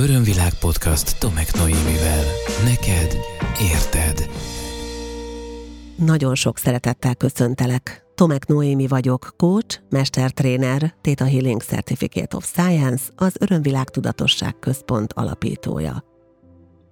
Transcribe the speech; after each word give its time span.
Örömvilág 0.00 0.54
podcast 0.54 1.18
Tomek 1.18 1.54
Noémivel. 1.54 2.24
Neked 2.64 3.16
érted. 3.72 4.30
Nagyon 5.96 6.34
sok 6.34 6.58
szeretettel 6.58 7.14
köszöntelek. 7.14 8.04
Tomek 8.14 8.46
Noémi 8.46 8.86
vagyok, 8.86 9.34
coach, 9.36 9.80
mestertréner, 9.90 10.94
Theta 11.00 11.24
Healing 11.24 11.62
Certificate 11.62 12.36
of 12.36 12.44
Science, 12.44 13.04
az 13.16 13.34
Örömvilág 13.40 13.88
Tudatosság 13.88 14.58
Központ 14.58 15.12
alapítója. 15.12 16.04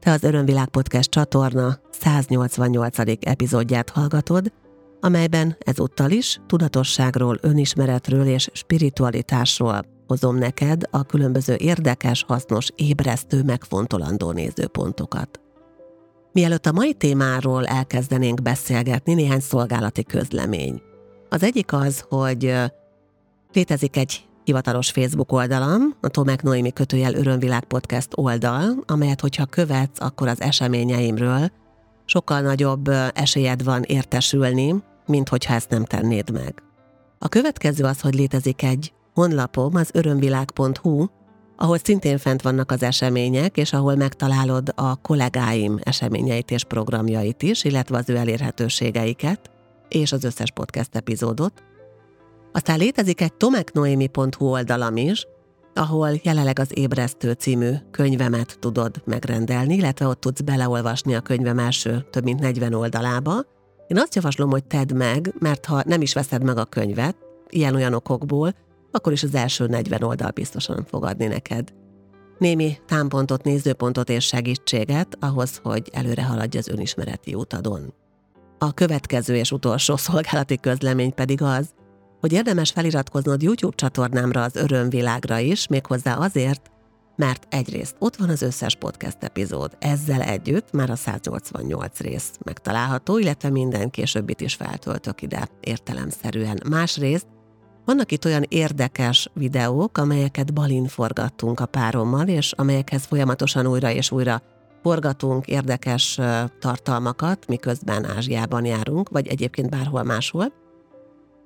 Te 0.00 0.11
az 0.12 0.22
Örömvilág 0.22 0.68
Podcast 0.68 1.11
csatorna 1.11 1.79
188. 1.90 2.98
epizódját 3.20 3.90
hallgatod, 3.90 4.52
amelyben 5.00 5.56
ezúttal 5.59 6.11
is 6.11 6.40
tudatosságról, 6.46 7.38
önismeretről 7.40 8.27
és 8.27 8.48
spiritualitásról 8.52 9.96
hozom 10.09 10.36
neked 10.36 10.82
a 10.90 11.02
különböző 11.02 11.54
érdekes, 11.59 12.24
hasznos, 12.29 12.70
ébresztő, 12.74 13.43
megfontolandó 13.43 14.30
nézőpontokat. 14.30 15.41
Mielőtt 16.32 16.66
a 16.66 16.73
mai 16.73 16.95
témáról 16.95 17.66
elkezdenénk 17.66 18.42
beszélgetni, 18.42 19.15
néhány 19.15 19.41
szolgálati 19.41 20.05
közlemény. 20.05 20.82
Az 21.29 21.42
egyik 21.42 21.73
az, 21.73 22.05
hogy 22.09 22.55
létezik 23.52 23.96
egy 23.96 24.27
hivatalos 24.45 24.91
Facebook 24.91 25.32
oldalam, 25.32 25.96
a 26.01 26.09
Tomek 26.09 26.43
Noémi 26.43 26.73
kötőjel 26.73 27.15
Örömvilág 27.15 27.65
Podcast 27.65 28.09
oldal, 28.15 28.84
amelyet, 28.87 29.20
hogyha 29.20 29.46
követsz, 29.46 30.01
akkor 30.01 30.29
az 30.29 30.40
eseményeimről 30.40 31.51
sokkal 32.04 32.40
nagyobb 32.40 32.88
esélyed 33.15 33.65
van 33.65 33.82
értesülni, 33.82 34.74
mint 35.06 35.29
hogyha 35.29 35.54
ezt 35.54 35.70
nem 35.70 35.84
tennéd 35.84 36.30
meg. 36.30 36.62
A 37.18 37.29
következő 37.29 37.84
az, 37.84 38.01
hogy 38.01 38.15
létezik 38.15 38.62
egy 38.62 38.93
honlapom, 39.18 39.74
az 39.74 39.90
örömvilág.hu, 39.92 41.06
ahol 41.56 41.78
szintén 41.78 42.18
fent 42.18 42.42
vannak 42.42 42.70
az 42.70 42.82
események, 42.82 43.56
és 43.56 43.72
ahol 43.72 43.95
megtalálod 43.95 44.72
a 44.74 44.96
kollégáim 44.96 45.78
eseményeit 45.82 46.51
és 46.51 46.65
programjait 46.65 47.43
is, 47.43 47.65
illetve 47.65 47.96
az 47.96 48.10
ő 48.10 48.16
elérhetőségeiket, 48.16 49.51
és 49.88 50.12
az 50.12 50.24
összes 50.24 50.51
podcast 50.51 50.96
epizódot. 50.96 51.62
Aztán 52.52 52.78
létezik 52.78 53.20
egy 53.20 53.34
tomeknoemi.hu 53.34 54.46
oldalam 54.46 54.96
is, 54.96 55.26
ahol 55.74 56.10
jelenleg 56.23 56.59
az 56.59 56.71
Ébresztő 56.74 57.32
című 57.32 57.73
könyvemet 57.90 58.56
tudod 58.59 59.02
megrendelni, 59.04 59.74
illetve 59.74 60.06
ott 60.06 60.21
tudsz 60.21 60.40
beleolvasni 60.40 61.15
a 61.15 61.21
könyvem 61.21 61.59
első 61.59 62.06
több 62.10 62.24
mint 62.24 62.40
40 62.40 62.74
oldalába. 62.74 63.45
Én 63.87 63.98
azt 63.98 64.15
javaslom, 64.15 64.50
hogy 64.50 64.65
tedd 64.65 64.94
meg, 64.94 65.34
mert 65.38 65.66
ha 65.66 65.82
nem 65.87 66.00
is 66.00 66.15
veszed 66.15 66.43
meg 66.43 66.59
a 66.59 66.65
könyvet, 66.65 67.16
ilyen-olyan 67.48 67.94
okokból, 67.94 68.54
akkor 68.91 69.12
is 69.12 69.22
az 69.22 69.34
első 69.34 69.66
40 69.66 70.03
oldal 70.03 70.31
biztosan 70.31 70.84
fog 70.84 71.04
adni 71.04 71.26
neked. 71.26 71.72
Némi 72.38 72.78
támpontot, 72.86 73.44
nézőpontot 73.44 74.08
és 74.08 74.25
segítséget 74.25 75.16
ahhoz, 75.20 75.60
hogy 75.62 75.88
előre 75.92 76.25
haladj 76.25 76.58
az 76.58 76.69
önismereti 76.69 77.34
utadon. 77.34 77.94
A 78.59 78.72
következő 78.72 79.36
és 79.36 79.53
utolsó 79.53 79.97
szolgálati 80.06 80.59
közlemény 80.60 81.14
pedig 81.14 81.42
az, 81.42 81.69
hogy 82.20 82.32
érdemes 82.32 82.70
feliratkoznod 82.70 83.42
YouTube 83.42 83.76
csatornámra 83.76 84.42
az 84.42 84.56
Örömvilágra 84.56 85.38
is, 85.38 85.66
méghozzá 85.66 86.14
azért, 86.14 86.70
mert 87.16 87.47
egyrészt 87.50 87.97
ott 87.98 88.16
van 88.16 88.28
az 88.28 88.42
összes 88.42 88.76
podcast 88.76 89.16
epizód, 89.20 89.76
ezzel 89.78 90.22
együtt 90.22 90.72
már 90.72 90.91
a 90.91 90.97
188 90.97 92.00
rész 92.00 92.31
megtalálható, 92.44 93.19
illetve 93.19 93.50
minden 93.50 93.91
későbbit 93.91 94.41
is 94.41 94.54
feltöltök 94.54 95.22
ide 95.22 95.48
értelemszerűen. 95.60 96.60
Másrészt 96.69 97.26
vannak 97.88 98.12
itt 98.12 98.25
olyan 98.25 98.44
érdekes 98.48 99.31
videók, 99.34 99.98
amelyeket 99.98 100.54
balin 100.54 100.86
forgattunk 100.86 101.60
a 101.60 101.66
párommal, 101.66 102.28
és 102.28 102.53
amelyekhez 102.53 103.04
folyamatosan 103.04 103.66
újra 103.66 103.91
és 103.91 104.10
újra 104.10 104.42
forgatunk 104.82 105.47
érdekes 105.47 106.19
tartalmakat, 106.59 107.47
miközben 107.47 108.04
Ázsiában 108.04 108.64
járunk, 108.64 109.09
vagy 109.09 109.26
egyébként 109.26 109.70
bárhol 109.70 110.03
máshol. 110.03 110.53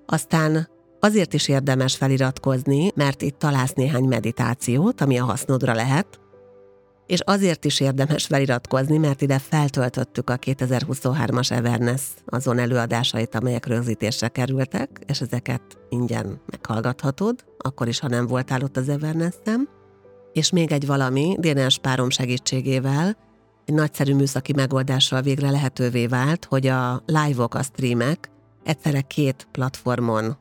Aztán 0.06 0.68
azért 1.00 1.34
is 1.34 1.48
érdemes 1.48 1.96
feliratkozni, 1.96 2.90
mert 2.94 3.22
itt 3.22 3.38
találsz 3.38 3.72
néhány 3.72 4.04
meditációt, 4.04 5.00
ami 5.00 5.18
a 5.18 5.24
hasznodra 5.24 5.74
lehet, 5.74 6.20
és 7.12 7.20
azért 7.24 7.64
is 7.64 7.80
érdemes 7.80 8.26
feliratkozni, 8.26 8.98
mert 8.98 9.22
ide 9.22 9.38
feltöltöttük 9.38 10.30
a 10.30 10.36
2023-as 10.36 11.50
Everness 11.50 12.02
azon 12.26 12.58
előadásait, 12.58 13.34
amelyek 13.34 13.66
rögzítésre 13.66 14.28
kerültek, 14.28 15.00
és 15.06 15.20
ezeket 15.20 15.62
ingyen 15.88 16.40
meghallgathatod, 16.46 17.44
akkor 17.58 17.88
is, 17.88 17.98
ha 17.98 18.08
nem 18.08 18.26
voltál 18.26 18.62
ott 18.62 18.76
az 18.76 18.88
Everness-en. 18.88 19.68
És 20.32 20.50
még 20.50 20.72
egy 20.72 20.86
valami, 20.86 21.36
DNS 21.40 21.78
párom 21.78 22.10
segítségével, 22.10 23.16
egy 23.64 23.74
nagyszerű 23.74 24.14
műszaki 24.14 24.52
megoldással 24.52 25.22
végre 25.22 25.50
lehetővé 25.50 26.06
vált, 26.06 26.44
hogy 26.44 26.66
a 26.66 27.02
live-ok, 27.06 27.54
a 27.54 27.62
streamek 27.62 28.30
egyszerre 28.64 29.00
két 29.00 29.48
platformon 29.50 30.36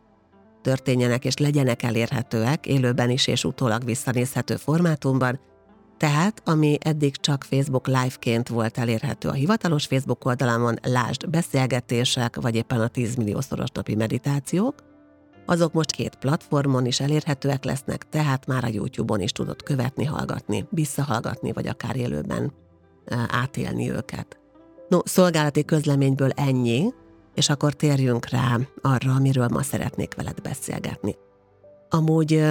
történjenek 0.61 1.25
és 1.25 1.37
legyenek 1.37 1.83
elérhetőek, 1.83 2.65
élőben 2.65 3.09
is 3.09 3.27
és 3.27 3.43
utólag 3.43 3.85
visszanézhető 3.85 4.55
formátumban, 4.55 5.39
tehát, 6.01 6.41
ami 6.45 6.77
eddig 6.79 7.15
csak 7.15 7.43
Facebook 7.43 7.87
Live-ként 7.87 8.47
volt 8.47 8.77
elérhető 8.77 9.29
a 9.29 9.33
hivatalos 9.33 9.85
Facebook 9.85 10.25
oldalamon, 10.25 10.79
lásd 10.83 11.29
beszélgetések, 11.29 12.35
vagy 12.35 12.55
éppen 12.55 12.81
a 12.81 12.87
10 12.87 13.15
milliószoros 13.15 13.69
napi 13.73 13.95
meditációk, 13.95 14.75
azok 15.45 15.73
most 15.73 15.91
két 15.91 16.15
platformon 16.15 16.85
is 16.85 16.99
elérhetőek 16.99 17.63
lesznek, 17.63 18.09
tehát 18.09 18.45
már 18.45 18.63
a 18.63 18.67
YouTube-on 18.71 19.21
is 19.21 19.31
tudod 19.31 19.63
követni, 19.63 20.05
hallgatni, 20.05 20.65
visszahallgatni, 20.69 21.51
vagy 21.51 21.67
akár 21.67 21.95
élőben 21.95 22.53
átélni 23.27 23.91
őket. 23.91 24.39
No, 24.89 24.99
szolgálati 25.03 25.65
közleményből 25.65 26.29
ennyi, 26.29 26.93
és 27.33 27.49
akkor 27.49 27.73
térjünk 27.73 28.29
rá 28.29 28.57
arra, 28.81 29.13
amiről 29.13 29.47
ma 29.47 29.61
szeretnék 29.61 30.15
veled 30.15 30.41
beszélgetni. 30.41 31.15
Amúgy 31.89 32.43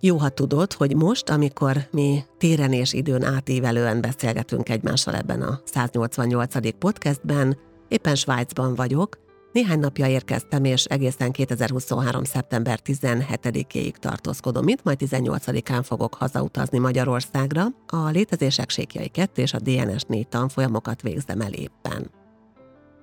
jó, 0.00 0.16
ha 0.16 0.28
tudod, 0.28 0.72
hogy 0.72 0.96
most, 0.96 1.30
amikor 1.30 1.88
mi 1.90 2.24
téren 2.38 2.72
és 2.72 2.92
időn 2.92 3.22
átívelően 3.22 4.00
beszélgetünk 4.00 4.68
egymással 4.68 5.14
ebben 5.14 5.42
a 5.42 5.60
188. 5.64 6.78
podcastben, 6.78 7.58
éppen 7.88 8.14
Svájcban 8.14 8.74
vagyok, 8.74 9.18
néhány 9.52 9.78
napja 9.78 10.06
érkeztem, 10.06 10.64
és 10.64 10.84
egészen 10.84 11.32
2023. 11.32 12.24
szeptember 12.24 12.80
17-éig 12.84 13.92
tartózkodom 13.92 14.68
itt, 14.68 14.82
majd 14.82 14.98
18-án 15.04 15.82
fogok 15.84 16.14
hazautazni 16.14 16.78
Magyarországra. 16.78 17.64
A 17.86 18.08
létezések 18.08 18.70
sékjai 18.70 19.08
2 19.08 19.42
és 19.42 19.52
a 19.52 19.58
DNS 19.58 20.02
4 20.02 20.28
tanfolyamokat 20.28 21.02
végzem 21.02 21.40
el 21.40 21.52
éppen. 21.52 22.10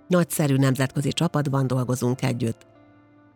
Nagyszerű 0.08 0.56
nemzetközi 0.56 1.12
csapatban 1.12 1.68
dolgozunk 1.68 2.22
együtt, 2.22 2.66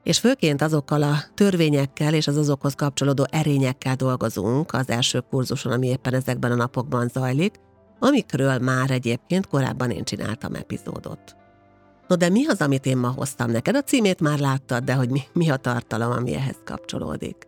és 0.08 0.20
főként 0.20 0.62
azokkal 0.62 1.04
a 1.04 1.16
törvényekkel 1.34 2.14
és 2.14 2.28
az 2.28 2.38
azokhoz 2.38 2.74
kapcsolódó 2.74 3.26
erényekkel 3.30 3.96
dolgozunk 3.96 4.74
az 4.74 4.90
első 4.90 5.20
kurzuson, 5.20 5.72
ami 5.72 5.88
éppen 5.88 6.14
ezekben 6.14 6.52
a 6.52 6.56
napokban 6.56 7.08
zajlik, 7.08 7.56
amikről 8.00 8.58
már 8.58 8.92
egyébként 8.92 9.48
korábban 9.48 9.92
én 9.92 10.04
csináltam 10.04 10.54
epizódot. 10.54 11.36
No 12.08 12.16
de 12.16 12.30
mi 12.30 12.48
az, 12.48 12.62
amit 12.62 12.86
én 12.86 12.98
ma 12.98 13.10
hoztam 13.10 13.52
neked? 13.52 13.76
A 13.76 13.82
címét 13.82 14.20
már 14.20 14.40
láttad, 14.40 14.84
de 14.84 14.94
hogy 14.94 15.10
mi, 15.10 15.22
mi 15.34 15.50
a 15.50 15.56
tartalom, 15.56 16.12
ami 16.12 16.36
ehhez 16.36 16.58
kapcsolódik. 16.64 17.48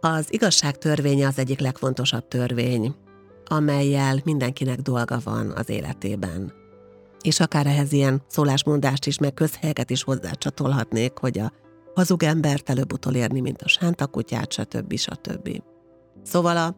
Az 0.00 0.32
igazság 0.32 0.78
törvénye 0.78 1.26
az 1.26 1.38
egyik 1.38 1.60
legfontosabb 1.60 2.28
törvény, 2.28 2.94
amelyel 3.44 4.20
mindenkinek 4.24 4.80
dolga 4.80 5.18
van 5.24 5.50
az 5.50 5.68
életében 5.68 6.52
és 7.26 7.40
akár 7.40 7.66
ehhez 7.66 7.92
ilyen 7.92 8.22
szólásmondást 8.28 9.06
is, 9.06 9.18
meg 9.18 9.34
közhelyeket 9.34 9.90
is 9.90 10.02
hozzácsatolhatnék, 10.02 11.18
hogy 11.18 11.38
a 11.38 11.52
hazug 11.94 12.22
embert 12.22 12.70
előbb-utol 12.70 13.14
érni, 13.14 13.40
mint 13.40 13.62
a 13.62 13.68
sántakutyát, 13.68 14.52
stb. 14.52 14.96
stb. 14.96 15.62
Szóval 16.22 16.56
a 16.56 16.74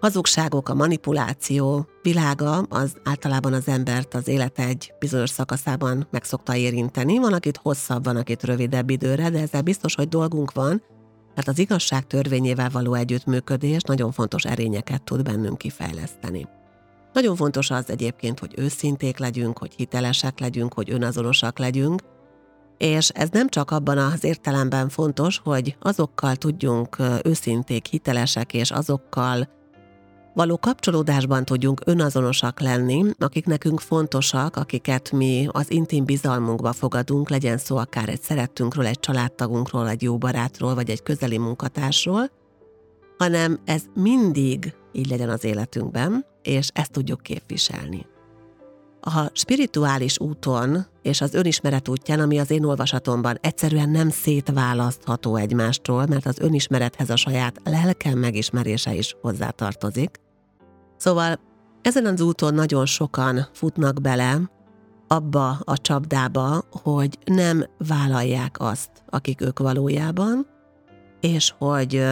hazugságok, 0.00 0.68
a 0.68 0.74
manipuláció 0.74 1.86
világa 2.02 2.58
az 2.58 2.96
általában 3.04 3.52
az 3.52 3.68
embert 3.68 4.14
az 4.14 4.28
élete 4.28 4.64
egy 4.64 4.92
bizonyos 4.98 5.30
szakaszában 5.30 6.06
meg 6.10 6.24
szokta 6.24 6.56
érinteni. 6.56 7.18
Van, 7.18 7.32
akit 7.32 7.56
hosszabb, 7.56 8.04
van, 8.04 8.16
akit 8.16 8.44
rövidebb 8.44 8.90
időre, 8.90 9.30
de 9.30 9.40
ezzel 9.40 9.62
biztos, 9.62 9.94
hogy 9.94 10.08
dolgunk 10.08 10.52
van, 10.52 10.82
mert 11.34 11.48
az 11.48 11.58
igazság 11.58 12.06
törvényével 12.06 12.70
való 12.70 12.94
együttműködés 12.94 13.82
nagyon 13.82 14.12
fontos 14.12 14.44
erényeket 14.44 15.02
tud 15.02 15.22
bennünk 15.22 15.58
kifejleszteni. 15.58 16.48
Nagyon 17.12 17.36
fontos 17.36 17.70
az 17.70 17.90
egyébként, 17.90 18.38
hogy 18.38 18.54
őszinték 18.56 19.18
legyünk, 19.18 19.58
hogy 19.58 19.74
hitelesek 19.76 20.38
legyünk, 20.38 20.74
hogy 20.74 20.90
önazonosak 20.90 21.58
legyünk, 21.58 22.02
és 22.78 23.08
ez 23.08 23.28
nem 23.28 23.48
csak 23.48 23.70
abban 23.70 23.98
az 23.98 24.24
értelemben 24.24 24.88
fontos, 24.88 25.40
hogy 25.44 25.76
azokkal 25.80 26.36
tudjunk 26.36 26.96
őszinték, 27.22 27.86
hitelesek, 27.86 28.54
és 28.54 28.70
azokkal 28.70 29.48
való 30.34 30.58
kapcsolódásban 30.58 31.44
tudjunk 31.44 31.80
önazonosak 31.84 32.60
lenni, 32.60 33.04
akik 33.18 33.46
nekünk 33.46 33.80
fontosak, 33.80 34.56
akiket 34.56 35.12
mi 35.12 35.48
az 35.50 35.70
intim 35.70 36.04
bizalmunkba 36.04 36.72
fogadunk, 36.72 37.28
legyen 37.28 37.58
szó 37.58 37.76
akár 37.76 38.08
egy 38.08 38.22
szerettünkről, 38.22 38.86
egy 38.86 39.00
családtagunkról, 39.00 39.88
egy 39.88 40.02
jó 40.02 40.18
barátról, 40.18 40.74
vagy 40.74 40.90
egy 40.90 41.02
közeli 41.02 41.38
munkatársról, 41.38 42.30
hanem 43.18 43.60
ez 43.64 43.82
mindig 43.94 44.74
így 44.92 45.10
legyen 45.10 45.28
az 45.28 45.44
életünkben, 45.44 46.24
és 46.42 46.68
ezt 46.72 46.90
tudjuk 46.90 47.20
képviselni. 47.22 48.06
A 49.00 49.30
spirituális 49.32 50.18
úton 50.18 50.86
és 51.02 51.20
az 51.20 51.34
önismeret 51.34 51.88
útján, 51.88 52.20
ami 52.20 52.38
az 52.38 52.50
én 52.50 52.64
olvasatomban 52.64 53.38
egyszerűen 53.40 53.90
nem 53.90 54.10
szétválasztható 54.10 55.36
egymástól, 55.36 56.06
mert 56.06 56.26
az 56.26 56.38
önismerethez 56.38 57.10
a 57.10 57.16
saját 57.16 57.60
lelkem 57.64 58.18
megismerése 58.18 58.94
is 58.94 59.16
hozzátartozik. 59.20 60.20
Szóval 60.96 61.40
ezen 61.82 62.06
az 62.06 62.20
úton 62.20 62.54
nagyon 62.54 62.86
sokan 62.86 63.48
futnak 63.52 64.00
bele 64.00 64.50
abba 65.08 65.48
a 65.64 65.78
csapdába, 65.78 66.64
hogy 66.70 67.18
nem 67.24 67.64
vállalják 67.78 68.56
azt, 68.58 68.90
akik 69.08 69.40
ők 69.40 69.58
valójában, 69.58 70.46
és 71.20 71.54
hogy 71.58 72.04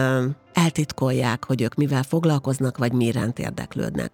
eltitkolják, 0.63 1.45
hogy 1.45 1.61
ők 1.61 1.75
mivel 1.75 2.03
foglalkoznak, 2.03 2.77
vagy 2.77 2.93
mi 2.93 3.05
iránt 3.05 3.39
érdeklődnek. 3.39 4.11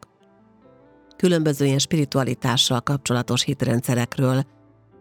Különböző 1.15 1.65
ilyen 1.65 1.79
spiritualitással 1.79 2.81
kapcsolatos 2.81 3.43
hitrendszerekről 3.43 4.43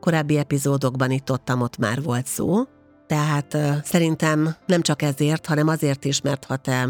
korábbi 0.01 0.39
epizódokban 0.39 1.11
itt 1.11 1.31
ott, 1.31 1.55
ott 1.59 1.79
már 1.79 2.03
volt 2.03 2.27
szó, 2.27 2.63
tehát 3.07 3.57
szerintem 3.85 4.55
nem 4.67 4.81
csak 4.81 5.03
ezért, 5.03 5.47
hanem 5.47 5.69
azért 5.69 6.05
is, 6.05 6.21
mert 6.21 6.45
ha 6.45 6.57
te 6.57 6.89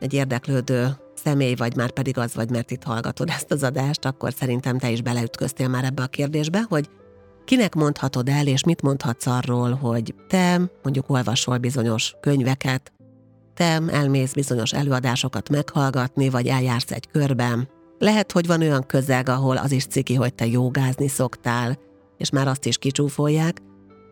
egy 0.00 0.12
érdeklődő 0.12 0.88
személy 1.14 1.54
vagy, 1.54 1.76
már 1.76 1.90
pedig 1.90 2.18
az 2.18 2.34
vagy, 2.34 2.50
mert 2.50 2.70
itt 2.70 2.82
hallgatod 2.82 3.28
ezt 3.28 3.52
az 3.52 3.62
adást, 3.62 4.04
akkor 4.04 4.32
szerintem 4.32 4.78
te 4.78 4.90
is 4.90 5.02
beleütköztél 5.02 5.68
már 5.68 5.84
ebbe 5.84 6.02
a 6.02 6.06
kérdésbe, 6.06 6.64
hogy 6.68 6.90
kinek 7.44 7.74
mondhatod 7.74 8.28
el, 8.28 8.46
és 8.46 8.64
mit 8.64 8.82
mondhatsz 8.82 9.26
arról, 9.26 9.72
hogy 9.74 10.14
te 10.28 10.60
mondjuk 10.82 11.10
olvasol 11.10 11.58
bizonyos 11.58 12.14
könyveket, 12.20 12.92
te 13.54 13.82
elmész 13.88 14.32
bizonyos 14.32 14.72
előadásokat 14.72 15.48
meghallgatni, 15.48 16.28
vagy 16.28 16.46
eljársz 16.46 16.90
egy 16.90 17.08
körben. 17.10 17.68
Lehet, 17.98 18.32
hogy 18.32 18.46
van 18.46 18.60
olyan 18.60 18.86
közeg, 18.86 19.28
ahol 19.28 19.56
az 19.56 19.72
is 19.72 19.86
ciki, 19.86 20.14
hogy 20.14 20.34
te 20.34 20.46
jogázni 20.46 21.08
szoktál, 21.08 21.78
és 22.16 22.30
már 22.30 22.48
azt 22.48 22.66
is 22.66 22.78
kicsúfolják, 22.78 23.62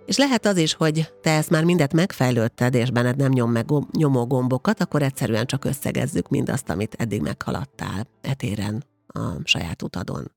és 0.06 0.16
lehet 0.16 0.46
az 0.46 0.56
is, 0.56 0.74
hogy 0.74 1.12
te 1.22 1.30
ezt 1.30 1.50
már 1.50 1.64
mindet 1.64 1.92
megfejlődted, 1.92 2.74
és 2.74 2.90
benned 2.90 3.16
nem 3.16 3.30
nyom 3.30 3.50
meg 3.50 3.66
nyomó 3.92 4.26
gombokat, 4.26 4.80
akkor 4.80 5.02
egyszerűen 5.02 5.46
csak 5.46 5.64
összegezzük 5.64 6.28
mindazt, 6.28 6.70
amit 6.70 6.94
eddig 6.98 7.20
meghaladtál 7.20 8.06
etéren 8.20 8.84
a 9.06 9.20
saját 9.44 9.82
utadon. 9.82 10.32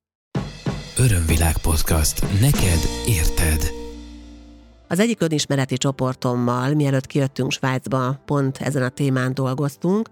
Örömvilág 0.97 1.57
podcast. 1.57 2.21
Neked 2.39 2.79
érted. 3.07 3.84
Az 4.87 4.99
egyik 4.99 5.21
önismereti 5.21 5.77
csoportommal, 5.77 6.73
mielőtt 6.73 7.05
kijöttünk 7.05 7.51
Svájcba, 7.51 8.21
pont 8.25 8.57
ezen 8.57 8.83
a 8.83 8.89
témán 8.89 9.33
dolgoztunk, 9.33 10.09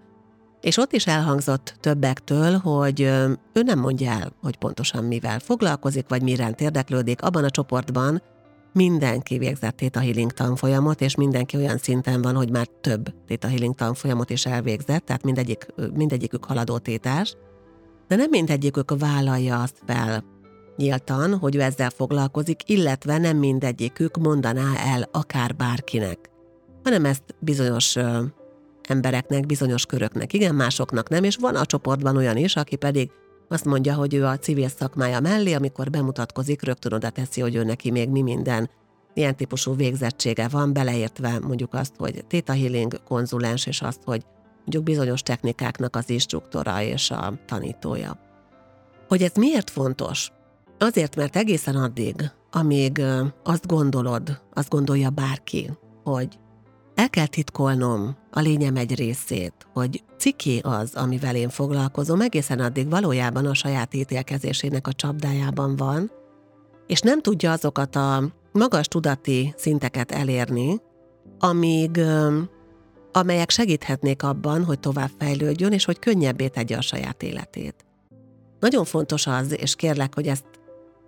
és 0.60 0.76
ott 0.76 0.92
is 0.92 1.06
elhangzott 1.06 1.74
többektől, 1.80 2.58
hogy 2.58 3.00
ő 3.52 3.62
nem 3.64 3.78
mondja 3.78 4.10
el, 4.10 4.32
hogy 4.42 4.56
pontosan 4.56 5.04
mivel 5.04 5.38
foglalkozik, 5.38 6.08
vagy 6.08 6.22
miránt 6.22 6.60
érdeklődik. 6.60 7.22
Abban 7.22 7.44
a 7.44 7.50
csoportban 7.50 8.22
mindenki 8.72 9.38
végzett 9.38 9.76
Theta 9.76 10.00
Healing 10.00 10.32
tanfolyamot, 10.32 11.00
és 11.00 11.14
mindenki 11.14 11.56
olyan 11.56 11.78
szinten 11.78 12.22
van, 12.22 12.34
hogy 12.34 12.50
már 12.50 12.66
több 12.66 13.14
Theta 13.26 13.48
Healing 13.48 13.74
tanfolyamot 13.74 14.30
is 14.30 14.46
elvégzett, 14.46 15.04
tehát 15.04 15.22
mindegyik, 15.22 15.66
mindegyikük 15.94 16.44
haladó 16.44 16.78
tétás, 16.78 17.36
de 18.08 18.16
nem 18.16 18.30
mindegyikük 18.30 18.98
vállalja 18.98 19.62
azt 19.62 19.82
fel 19.86 20.24
nyíltan, 20.76 21.38
hogy 21.38 21.56
ő 21.56 21.60
ezzel 21.60 21.90
foglalkozik, 21.90 22.68
illetve 22.68 23.18
nem 23.18 23.36
mindegyikük 23.36 24.16
mondaná 24.16 24.72
el 24.76 25.08
akár 25.12 25.56
bárkinek, 25.56 26.18
hanem 26.84 27.04
ezt 27.04 27.22
bizonyos 27.38 27.96
ö, 27.96 28.22
embereknek, 28.88 29.46
bizonyos 29.46 29.86
köröknek, 29.86 30.32
igen, 30.32 30.54
másoknak 30.54 31.08
nem, 31.08 31.24
és 31.24 31.36
van 31.36 31.56
a 31.56 31.66
csoportban 31.66 32.16
olyan 32.16 32.36
is, 32.36 32.56
aki 32.56 32.76
pedig 32.76 33.10
azt 33.48 33.64
mondja, 33.64 33.94
hogy 33.94 34.14
ő 34.14 34.24
a 34.24 34.38
civil 34.38 34.68
szakmája 34.68 35.20
mellé, 35.20 35.52
amikor 35.52 35.90
bemutatkozik, 35.90 36.62
rögtön 36.62 36.92
oda 36.92 37.10
teszi, 37.10 37.40
hogy 37.40 37.54
ő 37.54 37.64
neki 37.64 37.90
még 37.90 38.08
mi 38.08 38.22
minden 38.22 38.70
ilyen 39.14 39.36
típusú 39.36 39.76
végzettsége 39.76 40.48
van, 40.48 40.72
beleértve 40.72 41.38
mondjuk 41.38 41.74
azt, 41.74 41.92
hogy 41.98 42.24
Theta 42.26 42.52
Healing 42.52 43.02
konzulens, 43.04 43.66
és 43.66 43.82
azt, 43.82 44.00
hogy 44.04 44.22
mondjuk 44.58 44.82
bizonyos 44.82 45.22
technikáknak 45.22 45.96
az 45.96 46.10
instruktora 46.10 46.82
és 46.82 47.10
a 47.10 47.34
tanítója. 47.46 48.18
Hogy 49.08 49.22
ez 49.22 49.32
miért 49.34 49.70
fontos? 49.70 50.32
Azért, 50.78 51.16
mert 51.16 51.36
egészen 51.36 51.76
addig, 51.76 52.30
amíg 52.50 53.02
azt 53.42 53.66
gondolod, 53.66 54.40
azt 54.54 54.68
gondolja 54.68 55.10
bárki, 55.10 55.70
hogy 56.04 56.38
el 56.94 57.10
kell 57.10 57.26
titkolnom 57.26 58.16
a 58.30 58.40
lényem 58.40 58.76
egy 58.76 58.94
részét, 58.94 59.54
hogy 59.72 60.02
ciki 60.18 60.60
az, 60.62 60.94
amivel 60.94 61.36
én 61.36 61.48
foglalkozom, 61.48 62.20
egészen 62.20 62.60
addig 62.60 62.90
valójában 62.90 63.46
a 63.46 63.54
saját 63.54 63.94
ítélkezésének 63.94 64.86
a 64.86 64.92
csapdájában 64.92 65.76
van, 65.76 66.10
és 66.86 67.00
nem 67.00 67.20
tudja 67.20 67.52
azokat 67.52 67.96
a 67.96 68.22
magas 68.52 68.86
tudati 68.88 69.54
szinteket 69.56 70.12
elérni, 70.12 70.80
amíg, 71.38 72.00
amelyek 73.12 73.50
segíthetnék 73.50 74.22
abban, 74.22 74.64
hogy 74.64 74.80
tovább 74.80 75.10
fejlődjön, 75.18 75.72
és 75.72 75.84
hogy 75.84 75.98
könnyebbé 75.98 76.48
tegye 76.48 76.76
a 76.76 76.80
saját 76.80 77.22
életét. 77.22 77.74
Nagyon 78.60 78.84
fontos 78.84 79.26
az, 79.26 79.60
és 79.60 79.74
kérlek, 79.74 80.14
hogy 80.14 80.26
ezt 80.26 80.44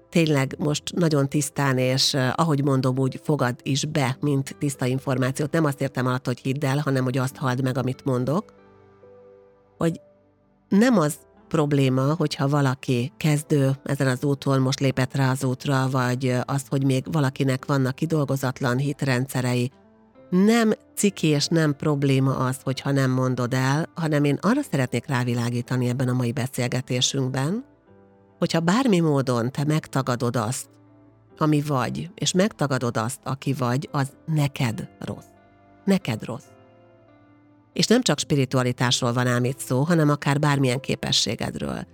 tényleg 0.09 0.55
most 0.59 0.83
nagyon 0.95 1.29
tisztán, 1.29 1.79
és 1.79 2.17
ahogy 2.35 2.65
mondom, 2.65 2.99
úgy 2.99 3.21
fogad 3.23 3.55
is 3.63 3.85
be, 3.85 4.17
mint 4.21 4.57
tiszta 4.59 4.87
információt. 4.87 5.53
Nem 5.53 5.65
azt 5.65 5.81
értem 5.81 6.07
alatt, 6.07 6.27
hogy 6.27 6.39
hidd 6.39 6.65
el, 6.65 6.79
hanem 6.79 7.05
hogy 7.05 7.19
azt 7.19 7.37
halld 7.37 7.63
meg, 7.63 7.79
amit 7.79 8.05
mondok, 8.05 8.55
hogy 9.79 10.01
nem 10.69 10.99
az 10.99 11.15
probléma, 11.49 12.15
hogyha 12.15 12.49
valaki 12.49 13.13
kezdő 13.17 13.71
ezen 13.85 14.07
az 14.07 14.25
úton 14.25 14.61
most 14.61 14.81
lépett 14.81 15.15
rá 15.15 15.31
az 15.31 15.45
útra, 15.45 15.89
vagy 15.91 16.35
az, 16.45 16.65
hogy 16.69 16.85
még 16.85 17.13
valakinek 17.13 17.65
vannak 17.65 17.95
kidolgozatlan 17.95 18.77
hitrendszerei, 18.77 19.71
nem 20.31 20.73
ciki 20.95 21.27
és 21.27 21.47
nem 21.47 21.77
probléma 21.77 22.37
az, 22.37 22.57
hogyha 22.63 22.91
nem 22.91 23.11
mondod 23.11 23.55
el, 23.55 23.87
hanem 23.95 24.25
én 24.25 24.39
arra 24.41 24.63
szeretnék 24.71 25.07
rávilágítani 25.07 25.89
ebben 25.89 26.09
a 26.09 26.13
mai 26.13 26.33
beszélgetésünkben, 26.33 27.65
hogyha 28.39 28.61
bármi 28.61 29.01
módon 29.01 29.53
te 29.53 29.65
megtagadod 29.65 30.37
azt, 30.37 30.69
ami 31.39 31.61
vagy, 31.61 32.11
és 32.15 32.33
megtagadod 32.33 32.97
azt, 32.97 33.21
aki 33.23 33.53
vagy, 33.53 33.89
az 33.93 34.13
neked 34.27 34.89
rossz. 34.99 35.27
Neked 35.85 36.25
rossz. 36.25 36.45
És 37.73 37.87
nem 37.87 38.03
csak 38.03 38.19
spiritualitásról 38.19 39.13
van 39.13 39.27
ám 39.27 39.45
itt 39.45 39.59
szó, 39.59 39.83
hanem 39.83 40.11
akár 40.11 40.39
bármilyen 40.39 40.81
képességedről. 40.81 41.87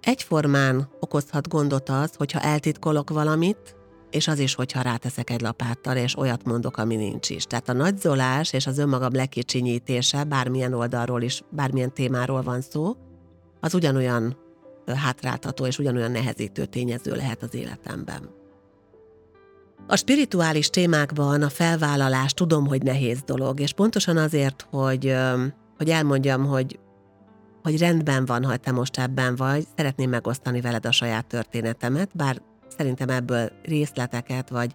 Egyformán 0.00 0.88
okozhat 1.00 1.48
gondot 1.48 1.88
az, 1.88 2.14
hogyha 2.16 2.40
eltitkolok 2.40 3.10
valamit, 3.10 3.76
és 4.10 4.28
az 4.28 4.38
is, 4.38 4.54
hogyha 4.54 4.82
ráteszek 4.82 5.30
egy 5.30 5.40
lapáttal, 5.40 5.96
és 5.96 6.18
olyat 6.18 6.44
mondok, 6.44 6.76
ami 6.76 6.96
nincs 6.96 7.30
is. 7.30 7.44
Tehát 7.44 7.68
a 7.68 7.72
nagyzolás 7.72 8.52
és 8.52 8.66
az 8.66 8.78
önmagam 8.78 9.14
lekicsinyítése, 9.14 10.24
bármilyen 10.24 10.72
oldalról 10.72 11.22
is, 11.22 11.42
bármilyen 11.50 11.94
témáról 11.94 12.42
van 12.42 12.60
szó, 12.60 12.96
az 13.60 13.74
ugyanolyan 13.74 14.36
hátráltató 14.94 15.66
és 15.66 15.78
ugyanolyan 15.78 16.10
nehezítő 16.10 16.64
tényező 16.64 17.14
lehet 17.14 17.42
az 17.42 17.54
életemben. 17.54 18.36
A 19.86 19.96
spirituális 19.96 20.70
témákban 20.70 21.42
a 21.42 21.48
felvállalás 21.48 22.32
tudom, 22.32 22.66
hogy 22.66 22.82
nehéz 22.82 23.22
dolog, 23.22 23.60
és 23.60 23.72
pontosan 23.72 24.16
azért, 24.16 24.66
hogy, 24.70 25.14
hogy 25.76 25.90
elmondjam, 25.90 26.44
hogy, 26.46 26.78
hogy 27.62 27.78
rendben 27.78 28.24
van, 28.24 28.44
ha 28.44 28.56
te 28.56 28.72
most 28.72 28.98
ebben 28.98 29.36
vagy, 29.36 29.66
szeretném 29.76 30.10
megosztani 30.10 30.60
veled 30.60 30.86
a 30.86 30.92
saját 30.92 31.26
történetemet, 31.26 32.16
bár 32.16 32.42
szerintem 32.76 33.08
ebből 33.08 33.52
részleteket 33.62 34.48
vagy 34.48 34.74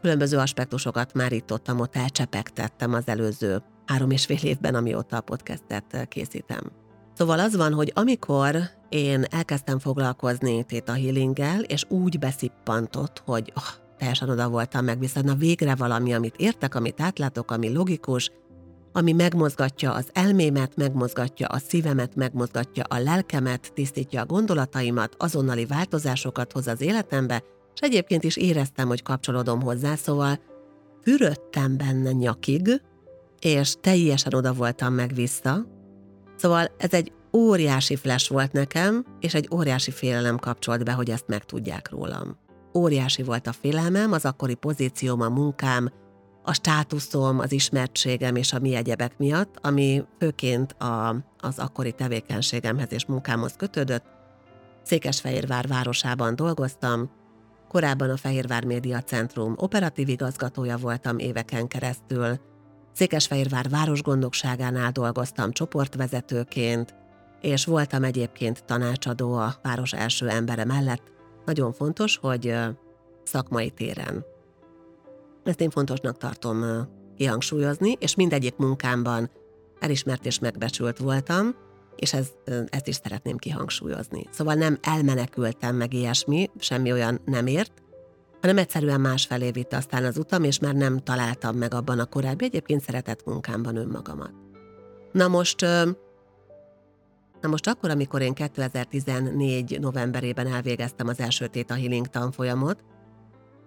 különböző 0.00 0.36
aspektusokat 0.36 1.14
már 1.14 1.32
itt 1.32 1.52
ott, 1.52 1.74
ott 1.78 1.96
elcsepegtettem 1.96 2.92
az 2.92 3.08
előző 3.08 3.62
három 3.86 4.10
és 4.10 4.24
fél 4.24 4.42
évben, 4.42 4.74
amióta 4.74 5.16
a 5.16 5.20
podcastet 5.20 6.06
készítem. 6.08 6.79
Szóval 7.20 7.38
az 7.38 7.56
van, 7.56 7.72
hogy 7.72 7.92
amikor 7.94 8.56
én 8.88 9.24
elkezdtem 9.30 9.78
foglalkozni 9.78 10.64
Theta 10.64 10.92
Healinggel, 10.92 11.60
és 11.60 11.84
úgy 11.88 12.18
beszippantott, 12.18 13.22
hogy 13.24 13.52
oh, 13.56 13.62
teljesen 13.98 14.28
oda 14.28 14.48
voltam 14.48 14.84
meg, 14.84 14.98
viszont 14.98 15.26
na 15.26 15.34
végre 15.34 15.74
valami, 15.74 16.14
amit 16.14 16.36
értek, 16.36 16.74
amit 16.74 17.00
átlátok, 17.00 17.50
ami 17.50 17.72
logikus, 17.72 18.30
ami 18.92 19.12
megmozgatja 19.12 19.92
az 19.92 20.08
elmémet, 20.12 20.76
megmozgatja 20.76 21.46
a 21.46 21.58
szívemet, 21.58 22.14
megmozgatja 22.14 22.84
a 22.84 22.98
lelkemet, 22.98 23.72
tisztítja 23.74 24.20
a 24.20 24.26
gondolataimat, 24.26 25.14
azonnali 25.18 25.66
változásokat 25.66 26.52
hoz 26.52 26.66
az 26.66 26.80
életembe, 26.80 27.42
és 27.74 27.80
egyébként 27.80 28.24
is 28.24 28.36
éreztem, 28.36 28.88
hogy 28.88 29.02
kapcsolódom 29.02 29.62
hozzá, 29.62 29.94
szóval 29.94 30.38
fürödtem 31.02 31.76
benne 31.76 32.12
nyakig, 32.12 32.82
és 33.40 33.74
teljesen 33.80 34.34
oda 34.34 34.52
voltam 34.52 34.94
meg 34.94 35.14
vissza. 35.14 35.78
Szóval 36.40 36.70
ez 36.76 36.92
egy 36.92 37.12
óriási 37.32 37.96
flash 37.96 38.30
volt 38.30 38.52
nekem, 38.52 39.04
és 39.20 39.34
egy 39.34 39.48
óriási 39.54 39.90
félelem 39.90 40.38
kapcsolt 40.38 40.84
be, 40.84 40.92
hogy 40.92 41.10
ezt 41.10 41.26
megtudják 41.26 41.90
rólam. 41.90 42.36
Óriási 42.74 43.22
volt 43.22 43.46
a 43.46 43.52
félelmem, 43.52 44.12
az 44.12 44.24
akkori 44.24 44.54
pozícióm, 44.54 45.20
a 45.20 45.28
munkám, 45.28 45.90
a 46.42 46.52
státuszom, 46.52 47.38
az 47.38 47.52
ismertségem 47.52 48.36
és 48.36 48.52
a 48.52 48.58
mi 48.58 48.74
egyebek 48.74 49.18
miatt, 49.18 49.58
ami 49.62 50.04
főként 50.18 50.72
a, 50.72 51.16
az 51.38 51.58
akkori 51.58 51.92
tevékenységemhez 51.92 52.92
és 52.92 53.06
munkámhoz 53.06 53.54
kötődött. 53.56 54.04
Székesfehérvár 54.82 55.66
városában 55.66 56.36
dolgoztam, 56.36 57.10
korábban 57.68 58.10
a 58.10 58.16
Fehérvár 58.16 58.64
Média 58.64 59.02
Centrum 59.02 59.54
operatív 59.56 60.08
igazgatója 60.08 60.76
voltam 60.76 61.18
éveken 61.18 61.68
keresztül, 61.68 62.40
Székesfehérvár 62.92 63.68
városgondokságánál 63.68 64.90
dolgoztam 64.90 65.52
csoportvezetőként, 65.52 66.94
és 67.40 67.64
voltam 67.64 68.04
egyébként 68.04 68.64
tanácsadó 68.64 69.32
a 69.32 69.54
város 69.62 69.92
első 69.92 70.28
embere 70.28 70.64
mellett. 70.64 71.02
Nagyon 71.44 71.72
fontos, 71.72 72.16
hogy 72.16 72.54
szakmai 73.24 73.70
téren. 73.70 74.24
Ezt 75.44 75.60
én 75.60 75.70
fontosnak 75.70 76.16
tartom 76.16 76.64
kihangsúlyozni, 77.16 77.96
és 77.98 78.14
mindegyik 78.14 78.56
munkámban 78.56 79.30
elismert 79.78 80.26
és 80.26 80.38
megbecsült 80.38 80.98
voltam, 80.98 81.54
és 81.96 82.12
ez, 82.12 82.28
ezt 82.68 82.88
is 82.88 82.94
szeretném 82.94 83.36
kihangsúlyozni. 83.36 84.26
Szóval 84.30 84.54
nem 84.54 84.78
elmenekültem 84.82 85.76
meg 85.76 85.92
ilyesmi, 85.92 86.50
semmi 86.58 86.92
olyan 86.92 87.20
nem 87.24 87.46
ért, 87.46 87.72
hanem 88.40 88.58
egyszerűen 88.58 89.00
másfelé 89.00 89.50
vitte 89.50 89.76
aztán 89.76 90.04
az 90.04 90.18
utam, 90.18 90.44
és 90.44 90.58
már 90.58 90.74
nem 90.74 90.98
találtam 90.98 91.56
meg 91.56 91.74
abban 91.74 91.98
a 91.98 92.04
korábbi 92.04 92.44
egyébként 92.44 92.82
szeretett 92.82 93.24
munkámban 93.26 93.76
önmagamat. 93.76 94.32
Na 95.12 95.28
most, 95.28 95.60
na 97.40 97.48
most 97.48 97.66
akkor, 97.68 97.90
amikor 97.90 98.20
én 98.20 98.34
2014 98.34 99.80
novemberében 99.80 100.46
elvégeztem 100.46 101.08
az 101.08 101.20
első 101.20 101.46
Theta 101.46 101.74
Healing 101.74 102.06
tanfolyamot, 102.06 102.84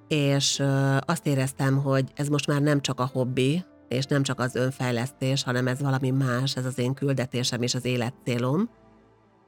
és 0.07 0.63
azt 0.99 1.27
éreztem, 1.27 1.77
hogy 1.77 2.11
ez 2.15 2.27
most 2.27 2.47
már 2.47 2.61
nem 2.61 2.81
csak 2.81 2.99
a 2.99 3.09
hobbi, 3.13 3.65
és 3.87 4.05
nem 4.05 4.23
csak 4.23 4.39
az 4.39 4.55
önfejlesztés, 4.55 5.43
hanem 5.43 5.67
ez 5.67 5.81
valami 5.81 6.09
más, 6.09 6.55
ez 6.55 6.65
az 6.65 6.77
én 6.77 6.93
küldetésem 6.93 7.61
és 7.61 7.75
az 7.75 7.85
életcélom, 7.85 8.69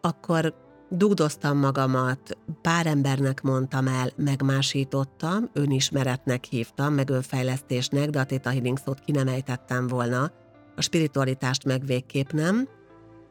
akkor 0.01 0.64
dugdoztam 0.89 1.57
magamat, 1.57 2.37
pár 2.61 2.87
embernek 2.87 3.41
mondtam 3.41 3.87
el, 3.87 4.11
megmásítottam, 4.15 5.49
önismeretnek 5.53 6.43
hívtam, 6.43 6.93
meg 6.93 7.09
önfejlesztésnek, 7.09 8.09
de 8.09 8.19
a 8.19 8.25
Theta 8.25 8.49
Healing 8.49 8.77
szót 8.77 8.99
ki 8.99 9.13
volna, 9.87 10.31
a 10.75 10.81
spiritualitást 10.81 11.65
meg 11.65 11.85
végképp 11.85 12.31
nem, 12.31 12.67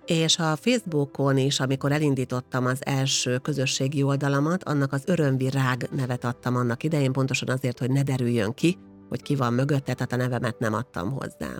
és 0.06 0.38
a 0.38 0.56
Facebookon 0.56 1.38
is, 1.38 1.60
amikor 1.60 1.92
elindítottam 1.92 2.66
az 2.66 2.86
első 2.86 3.38
közösségi 3.38 4.02
oldalamat, 4.02 4.64
annak 4.64 4.92
az 4.92 5.02
örömvirág 5.06 5.88
nevet 5.90 6.24
adtam 6.24 6.56
annak 6.56 6.82
idején, 6.82 7.12
pontosan 7.12 7.48
azért, 7.48 7.78
hogy 7.78 7.90
ne 7.90 8.02
derüljön 8.02 8.54
ki, 8.54 8.78
hogy 9.08 9.22
ki 9.22 9.36
van 9.36 9.52
mögötte, 9.52 9.94
tehát 9.94 10.12
a 10.12 10.16
nevemet 10.16 10.58
nem 10.58 10.74
adtam 10.74 11.10
hozzá. 11.10 11.50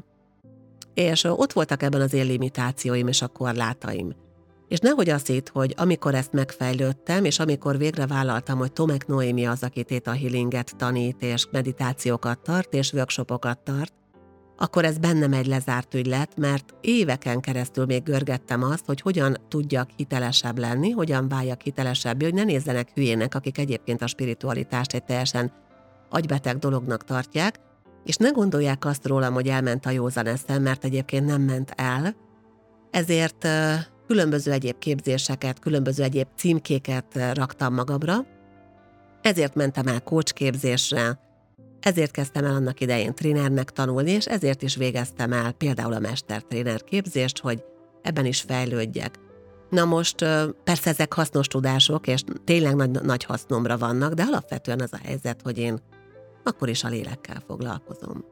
És 0.94 1.24
ott 1.24 1.52
voltak 1.52 1.82
ebben 1.82 2.00
az 2.00 2.12
én 2.12 2.26
limitációim 2.26 3.08
és 3.08 3.22
a 3.22 3.28
korlátaim. 3.28 4.23
És 4.68 4.78
nehogy 4.78 5.10
azt 5.10 5.26
hitt, 5.26 5.48
hogy 5.48 5.74
amikor 5.76 6.14
ezt 6.14 6.32
megfejlődtem, 6.32 7.24
és 7.24 7.38
amikor 7.38 7.78
végre 7.78 8.06
vállaltam, 8.06 8.58
hogy 8.58 8.72
Tomek 8.72 9.06
Noémi 9.06 9.46
az, 9.46 9.62
aki 9.62 9.84
a 10.04 10.10
healinget 10.10 10.76
tanít, 10.76 11.22
és 11.22 11.46
meditációkat 11.50 12.38
tart, 12.38 12.74
és 12.74 12.92
workshopokat 12.92 13.58
tart, 13.58 13.92
akkor 14.56 14.84
ez 14.84 14.98
bennem 14.98 15.32
egy 15.32 15.46
lezárt 15.46 15.94
ügylet, 15.94 16.36
mert 16.36 16.74
éveken 16.80 17.40
keresztül 17.40 17.84
még 17.84 18.02
görgettem 18.02 18.62
azt, 18.62 18.86
hogy 18.86 19.00
hogyan 19.00 19.36
tudjak 19.48 19.90
hitelesebb 19.96 20.58
lenni, 20.58 20.90
hogyan 20.90 21.28
váljak 21.28 21.60
hitelesebb, 21.60 22.22
hogy 22.22 22.34
ne 22.34 22.44
nézzenek 22.44 22.90
hülyének, 22.94 23.34
akik 23.34 23.58
egyébként 23.58 24.02
a 24.02 24.06
spiritualitást 24.06 24.92
egy 24.92 25.04
teljesen 25.04 25.52
agybeteg 26.10 26.58
dolognak 26.58 27.04
tartják, 27.04 27.60
és 28.04 28.16
ne 28.16 28.28
gondolják 28.28 28.84
azt 28.84 29.06
rólam, 29.06 29.34
hogy 29.34 29.48
elment 29.48 29.86
a 29.86 29.90
józan 29.90 30.26
eszem, 30.26 30.62
mert 30.62 30.84
egyébként 30.84 31.26
nem 31.26 31.42
ment 31.42 31.72
el. 31.76 32.14
Ezért 32.90 33.48
különböző 34.06 34.52
egyéb 34.52 34.78
képzéseket, 34.78 35.58
különböző 35.58 36.02
egyéb 36.02 36.26
címkéket 36.36 37.32
raktam 37.32 37.74
magamra, 37.74 38.26
ezért 39.22 39.54
mentem 39.54 39.86
el 39.86 40.02
kócsképzésre, 40.02 41.18
ezért 41.80 42.10
kezdtem 42.10 42.44
el 42.44 42.54
annak 42.54 42.80
idején 42.80 43.14
trénernek 43.14 43.70
tanulni, 43.70 44.10
és 44.10 44.26
ezért 44.26 44.62
is 44.62 44.76
végeztem 44.76 45.32
el 45.32 45.52
például 45.52 45.92
a 45.92 45.98
mestertréner 45.98 46.84
képzést, 46.84 47.38
hogy 47.38 47.64
ebben 48.02 48.24
is 48.24 48.40
fejlődjek. 48.40 49.18
Na 49.70 49.84
most 49.84 50.16
persze 50.64 50.90
ezek 50.90 51.12
hasznos 51.12 51.46
tudások, 51.46 52.06
és 52.06 52.22
tényleg 52.44 52.74
nagy, 52.74 52.90
nagy 52.90 53.24
hasznomra 53.24 53.78
vannak, 53.78 54.12
de 54.12 54.22
alapvetően 54.22 54.80
az 54.80 54.92
a 54.92 55.00
helyzet, 55.02 55.40
hogy 55.42 55.58
én 55.58 55.80
akkor 56.42 56.68
is 56.68 56.84
a 56.84 56.88
lélekkel 56.88 57.42
foglalkozom. 57.46 58.24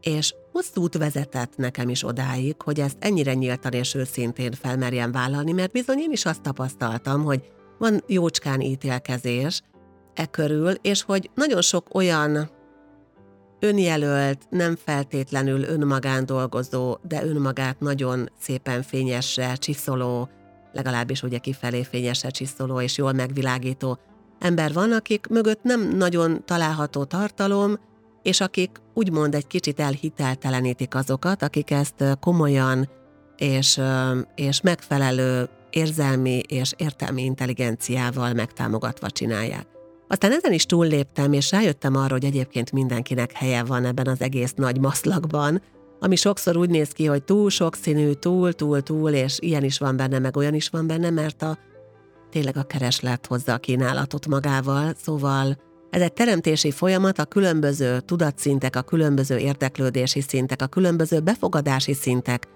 És 0.00 0.34
hosszú 0.52 0.82
út 0.82 0.96
vezetett 0.96 1.56
nekem 1.56 1.88
is 1.88 2.04
odáig, 2.04 2.62
hogy 2.62 2.80
ezt 2.80 2.96
ennyire 2.98 3.34
nyíltan 3.34 3.72
és 3.72 3.94
őszintén 3.94 4.52
felmerjem 4.52 5.12
vállalni, 5.12 5.52
mert 5.52 5.72
bizony 5.72 5.98
én 5.98 6.12
is 6.12 6.24
azt 6.24 6.42
tapasztaltam, 6.42 7.24
hogy 7.24 7.50
van 7.78 8.02
jócskán 8.06 8.60
ítélkezés, 8.60 9.62
e 10.14 10.26
körül, 10.26 10.70
és 10.70 11.02
hogy 11.02 11.30
nagyon 11.34 11.62
sok 11.62 11.94
olyan 11.94 12.50
önjelölt, 13.60 14.46
nem 14.50 14.76
feltétlenül 14.84 15.62
önmagán 15.62 16.26
dolgozó, 16.26 16.96
de 17.08 17.24
önmagát 17.24 17.80
nagyon 17.80 18.30
szépen 18.40 18.82
fényesre 18.82 19.54
csiszoló, 19.54 20.28
legalábbis 20.72 21.22
ugye 21.22 21.38
kifelé 21.38 21.82
fényesre 21.82 22.30
csiszoló 22.30 22.80
és 22.80 22.96
jól 22.96 23.12
megvilágító 23.12 23.98
ember 24.38 24.72
van, 24.72 24.92
akik 24.92 25.26
mögött 25.26 25.62
nem 25.62 25.88
nagyon 25.96 26.44
található 26.44 27.04
tartalom, 27.04 27.78
és 28.22 28.40
akik 28.40 28.70
úgymond 28.94 29.34
egy 29.34 29.46
kicsit 29.46 29.80
elhiteltelenítik 29.80 30.94
azokat, 30.94 31.42
akik 31.42 31.70
ezt 31.70 32.04
komolyan 32.20 32.88
és, 33.36 33.80
és 34.34 34.60
megfelelő 34.60 35.48
érzelmi 35.70 36.40
és 36.48 36.72
értelmi 36.76 37.24
intelligenciával 37.24 38.32
megtámogatva 38.32 39.10
csinálják. 39.10 39.66
Aztán 40.08 40.32
ezen 40.32 40.52
is 40.52 40.66
túlléptem, 40.66 41.32
és 41.32 41.50
rájöttem 41.50 41.96
arra, 41.96 42.12
hogy 42.12 42.24
egyébként 42.24 42.72
mindenkinek 42.72 43.32
helye 43.32 43.62
van 43.62 43.84
ebben 43.84 44.06
az 44.06 44.20
egész 44.20 44.52
nagy 44.54 44.80
maszlakban, 44.80 45.62
ami 46.00 46.16
sokszor 46.16 46.56
úgy 46.56 46.70
néz 46.70 46.90
ki, 46.90 47.06
hogy 47.06 47.22
túl 47.22 47.50
sokszínű, 47.50 48.12
túl, 48.12 48.52
túl, 48.52 48.82
túl, 48.82 49.10
és 49.10 49.38
ilyen 49.40 49.64
is 49.64 49.78
van 49.78 49.96
benne, 49.96 50.18
meg 50.18 50.36
olyan 50.36 50.54
is 50.54 50.68
van 50.68 50.86
benne, 50.86 51.10
mert 51.10 51.42
a 51.42 51.58
tényleg 52.30 52.56
a 52.56 52.62
kereslet 52.62 53.26
hozza 53.26 53.52
a 53.52 53.58
kínálatot 53.58 54.26
magával, 54.26 54.92
szóval 54.96 55.56
ez 55.90 56.00
egy 56.00 56.12
teremtési 56.12 56.70
folyamat, 56.70 57.18
a 57.18 57.24
különböző 57.24 58.00
tudatszintek, 58.00 58.76
a 58.76 58.82
különböző 58.82 59.36
érdeklődési 59.36 60.20
szintek, 60.20 60.62
a 60.62 60.66
különböző 60.66 61.20
befogadási 61.20 61.94
szintek 61.94 62.48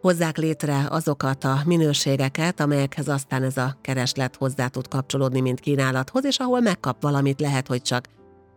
hozzák 0.00 0.36
létre 0.36 0.86
azokat 0.88 1.44
a 1.44 1.60
minőségeket, 1.64 2.60
amelyekhez 2.60 3.08
aztán 3.08 3.42
ez 3.42 3.56
a 3.56 3.78
kereslet 3.80 4.36
hozzá 4.36 4.66
tud 4.66 4.88
kapcsolódni, 4.88 5.40
mint 5.40 5.60
kínálathoz, 5.60 6.24
és 6.24 6.36
ahol 6.38 6.60
megkap 6.60 7.02
valamit, 7.02 7.40
lehet, 7.40 7.66
hogy 7.66 7.82
csak 7.82 8.06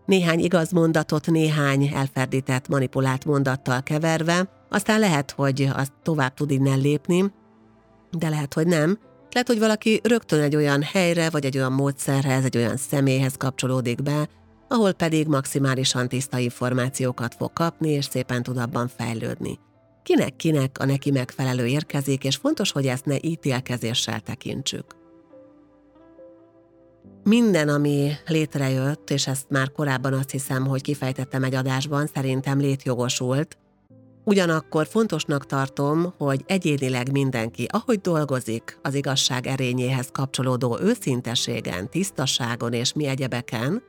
néhány 0.05 0.39
igaz 0.39 0.71
mondatot, 0.71 1.27
néhány 1.27 1.91
elferdített, 1.93 2.67
manipulált 2.67 3.25
mondattal 3.25 3.83
keverve, 3.83 4.49
aztán 4.69 4.99
lehet, 4.99 5.31
hogy 5.31 5.69
azt 5.75 5.91
tovább 6.03 6.33
tud 6.33 6.51
innen 6.51 6.79
lépni, 6.79 7.31
de 8.11 8.29
lehet, 8.29 8.53
hogy 8.53 8.67
nem. 8.67 8.99
Lehet, 9.33 9.47
hogy 9.47 9.59
valaki 9.59 9.99
rögtön 10.03 10.41
egy 10.41 10.55
olyan 10.55 10.81
helyre, 10.81 11.29
vagy 11.29 11.45
egy 11.45 11.57
olyan 11.57 11.71
módszerhez, 11.71 12.43
egy 12.43 12.57
olyan 12.57 12.77
személyhez 12.77 13.35
kapcsolódik 13.37 14.03
be, 14.03 14.27
ahol 14.67 14.93
pedig 14.93 15.27
maximálisan 15.27 16.07
tiszta 16.07 16.37
információkat 16.37 17.35
fog 17.35 17.53
kapni, 17.53 17.89
és 17.89 18.05
szépen 18.05 18.43
tud 18.43 18.57
abban 18.57 18.87
fejlődni. 18.87 19.59
Kinek-kinek 20.03 20.77
a 20.79 20.85
neki 20.85 21.11
megfelelő 21.11 21.65
érkezik, 21.65 22.23
és 22.23 22.35
fontos, 22.35 22.71
hogy 22.71 22.85
ezt 22.85 23.05
ne 23.05 23.15
ítélkezéssel 23.21 24.19
tekintsük. 24.19 24.85
Minden, 27.23 27.69
ami 27.69 28.11
létrejött, 28.27 29.09
és 29.09 29.27
ezt 29.27 29.49
már 29.49 29.71
korábban 29.71 30.13
azt 30.13 30.31
hiszem, 30.31 30.67
hogy 30.67 30.81
kifejtettem 30.81 31.43
egy 31.43 31.55
adásban, 31.55 32.07
szerintem 32.13 32.59
létjogosult, 32.59 33.57
Ugyanakkor 34.25 34.87
fontosnak 34.87 35.45
tartom, 35.45 36.13
hogy 36.17 36.43
egyénileg 36.45 37.11
mindenki, 37.11 37.67
ahogy 37.71 37.99
dolgozik 37.99 38.79
az 38.81 38.93
igazság 38.93 39.47
erényéhez 39.47 40.09
kapcsolódó 40.11 40.79
őszinteségen, 40.81 41.89
tisztaságon 41.89 42.73
és 42.73 42.93
mi 42.93 43.05
egyebeken, 43.05 43.83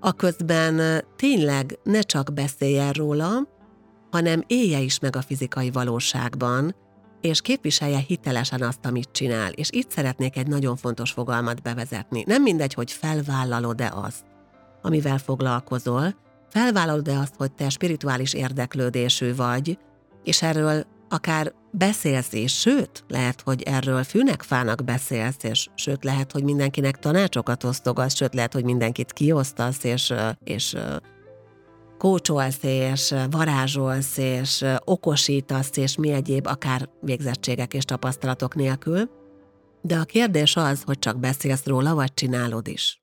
a 0.00 0.12
közben 0.12 1.04
tényleg 1.16 1.78
ne 1.82 2.00
csak 2.00 2.32
beszéljen 2.34 2.92
róla, 2.92 3.48
hanem 4.10 4.44
élje 4.46 4.78
is 4.78 4.98
meg 4.98 5.16
a 5.16 5.22
fizikai 5.22 5.70
valóságban, 5.70 6.74
és 7.20 7.40
képviselje 7.40 7.98
hitelesen 7.98 8.62
azt, 8.62 8.86
amit 8.86 9.08
csinál. 9.12 9.52
És 9.52 9.68
itt 9.70 9.90
szeretnék 9.90 10.36
egy 10.36 10.46
nagyon 10.46 10.76
fontos 10.76 11.10
fogalmat 11.10 11.62
bevezetni. 11.62 12.24
Nem 12.26 12.42
mindegy, 12.42 12.74
hogy 12.74 12.92
felvállalod-e 12.92 13.92
azt, 13.94 14.24
amivel 14.82 15.18
foglalkozol, 15.18 16.14
felvállalod-e 16.50 17.18
azt, 17.18 17.34
hogy 17.36 17.52
te 17.52 17.68
spirituális 17.68 18.34
érdeklődésű 18.34 19.34
vagy, 19.34 19.78
és 20.24 20.42
erről 20.42 20.84
akár 21.08 21.52
beszélsz 21.70 22.32
is, 22.32 22.60
sőt, 22.60 23.04
lehet, 23.08 23.40
hogy 23.40 23.62
erről 23.62 24.02
fűnek 24.02 24.42
fának 24.42 24.84
beszélsz, 24.84 25.42
és 25.42 25.68
sőt, 25.74 26.04
lehet, 26.04 26.32
hogy 26.32 26.42
mindenkinek 26.42 26.98
tanácsokat 26.98 27.64
osztogatsz, 27.64 28.14
sőt, 28.14 28.34
lehet, 28.34 28.52
hogy 28.52 28.64
mindenkit 28.64 29.12
kiosztasz, 29.12 29.84
és, 29.84 30.14
és 30.44 30.76
kócsolsz, 31.98 32.58
és 32.62 33.14
varázsolsz, 33.30 34.16
és 34.16 34.64
okosítasz, 34.84 35.76
és 35.76 35.96
mi 35.96 36.10
egyéb, 36.10 36.46
akár 36.46 36.88
végzettségek 37.00 37.74
és 37.74 37.84
tapasztalatok 37.84 38.54
nélkül, 38.54 39.10
de 39.82 39.98
a 39.98 40.04
kérdés 40.04 40.56
az, 40.56 40.82
hogy 40.82 40.98
csak 40.98 41.18
beszélsz 41.18 41.66
róla, 41.66 41.94
vagy 41.94 42.14
csinálod 42.14 42.68
is. 42.68 43.02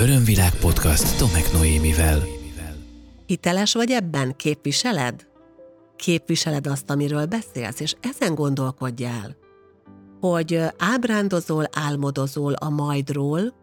Örömvilág 0.00 0.54
podcast 0.54 1.18
Tomek 1.18 1.52
Noémivel. 1.52 2.22
Hiteles 3.26 3.72
vagy 3.72 3.90
ebben? 3.90 4.36
Képviseled? 4.36 5.26
Képviseled 5.96 6.66
azt, 6.66 6.90
amiről 6.90 7.26
beszélsz, 7.26 7.80
és 7.80 7.94
ezen 8.00 8.34
gondolkodjál. 8.34 9.36
Hogy 10.20 10.60
ábrándozol, 10.78 11.64
álmodozol 11.72 12.52
a 12.52 12.68
majdról, 12.70 13.54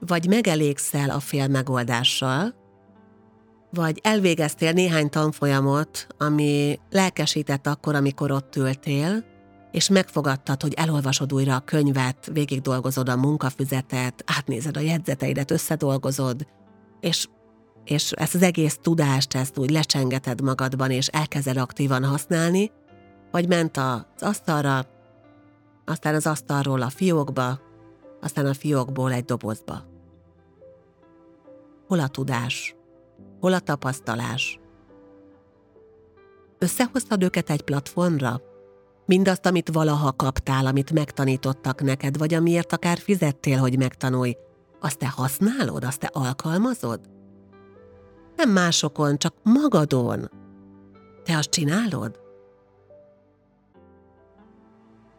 vagy 0.00 0.28
megelégszel 0.28 1.10
a 1.10 1.20
fél 1.20 1.48
megoldással, 1.48 2.54
vagy 3.70 4.00
elvégeztél 4.02 4.72
néhány 4.72 5.10
tanfolyamot, 5.10 6.06
ami 6.18 6.78
lelkesített 6.90 7.66
akkor, 7.66 7.94
amikor 7.94 8.30
ott 8.30 8.56
ültél, 8.56 9.24
és 9.76 9.88
megfogadtad, 9.88 10.62
hogy 10.62 10.72
elolvasod 10.72 11.32
újra 11.32 11.54
a 11.54 11.60
könyvet, 11.60 12.30
végig 12.32 12.60
dolgozod 12.60 13.08
a 13.08 13.16
munkafüzetet, 13.16 14.24
átnézed 14.26 14.76
a 14.76 14.80
jegyzeteidet, 14.80 15.50
összedolgozod, 15.50 16.46
és, 17.00 17.28
és 17.84 18.12
ezt 18.12 18.34
az 18.34 18.42
egész 18.42 18.78
tudást, 18.82 19.34
ezt 19.34 19.58
úgy 19.58 19.70
lecsengeted 19.70 20.40
magadban, 20.40 20.90
és 20.90 21.06
elkezded 21.06 21.56
aktívan 21.56 22.04
használni, 22.04 22.70
vagy 23.30 23.48
ment 23.48 23.76
az 23.76 24.04
asztalra, 24.20 24.86
aztán 25.84 26.14
az 26.14 26.26
asztalról 26.26 26.82
a 26.82 26.90
fiókba, 26.90 27.60
aztán 28.20 28.46
a 28.46 28.54
fiókból 28.54 29.12
egy 29.12 29.24
dobozba. 29.24 29.84
Hol 31.86 32.00
a 32.00 32.08
tudás? 32.08 32.76
Hol 33.40 33.52
a 33.52 33.60
tapasztalás? 33.60 34.60
Összehoztad 36.58 37.22
őket 37.22 37.50
egy 37.50 37.62
platformra? 37.62 38.54
Mindazt, 39.06 39.46
amit 39.46 39.68
valaha 39.72 40.12
kaptál, 40.12 40.66
amit 40.66 40.92
megtanítottak 40.92 41.82
neked, 41.82 42.18
vagy 42.18 42.34
amiért 42.34 42.72
akár 42.72 42.98
fizettél, 42.98 43.58
hogy 43.58 43.78
megtanulj, 43.78 44.36
azt 44.80 44.98
te 44.98 45.08
használod, 45.08 45.84
azt 45.84 46.00
te 46.00 46.10
alkalmazod? 46.12 47.00
Nem 48.36 48.50
másokon, 48.50 49.18
csak 49.18 49.34
magadon. 49.42 50.30
Te 51.24 51.36
azt 51.36 51.50
csinálod? 51.50 52.18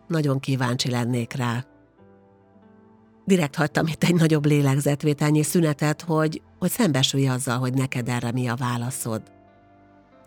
Nagyon 0.07 0.39
kíváncsi 0.39 0.89
lennék 0.89 1.33
rá. 1.33 1.65
Direkt 3.25 3.55
hagytam 3.55 3.87
itt 3.87 4.03
egy 4.03 4.15
nagyobb 4.15 4.45
lélegzetvételnyi 4.45 5.43
szünetet, 5.43 6.01
hogy, 6.01 6.41
hogy 6.59 6.69
szembesülj 6.69 7.27
azzal, 7.27 7.57
hogy 7.57 7.73
neked 7.73 8.09
erre 8.09 8.31
mi 8.31 8.47
a 8.47 8.55
válaszod. 8.55 9.21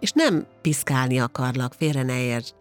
És 0.00 0.12
nem 0.12 0.46
piszkálni 0.60 1.20
akarlak, 1.20 1.72
félre 1.72 2.02
ne 2.02 2.22
értsd. 2.22 2.54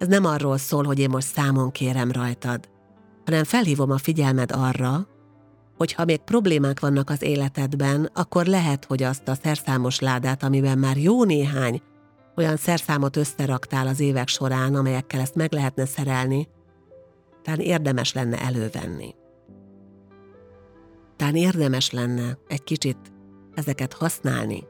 Ez 0.00 0.08
nem 0.08 0.24
arról 0.24 0.58
szól, 0.58 0.84
hogy 0.84 0.98
én 0.98 1.10
most 1.10 1.26
számon 1.26 1.70
kérem 1.70 2.10
rajtad, 2.10 2.68
hanem 3.24 3.44
felhívom 3.44 3.90
a 3.90 3.98
figyelmed 3.98 4.52
arra, 4.52 5.08
hogy 5.76 5.92
ha 5.92 6.04
még 6.04 6.18
problémák 6.18 6.80
vannak 6.80 7.10
az 7.10 7.22
életedben, 7.22 8.10
akkor 8.14 8.46
lehet, 8.46 8.84
hogy 8.84 9.02
azt 9.02 9.28
a 9.28 9.34
szerszámos 9.42 9.98
ládát, 9.98 10.42
amiben 10.42 10.78
már 10.78 10.96
jó 10.96 11.24
néhány 11.24 11.82
olyan 12.36 12.56
szerszámot 12.56 13.16
összeraktál 13.16 13.86
az 13.86 14.00
évek 14.00 14.28
során, 14.28 14.74
amelyekkel 14.74 15.20
ezt 15.20 15.34
meg 15.34 15.52
lehetne 15.52 15.86
szerelni, 15.86 16.48
talán 17.42 17.60
érdemes 17.60 18.12
lenne 18.12 18.40
elővenni. 18.40 19.14
Talán 21.16 21.36
érdemes 21.36 21.90
lenne 21.90 22.38
egy 22.48 22.64
kicsit 22.64 22.98
ezeket 23.54 23.92
használni. 23.92 24.64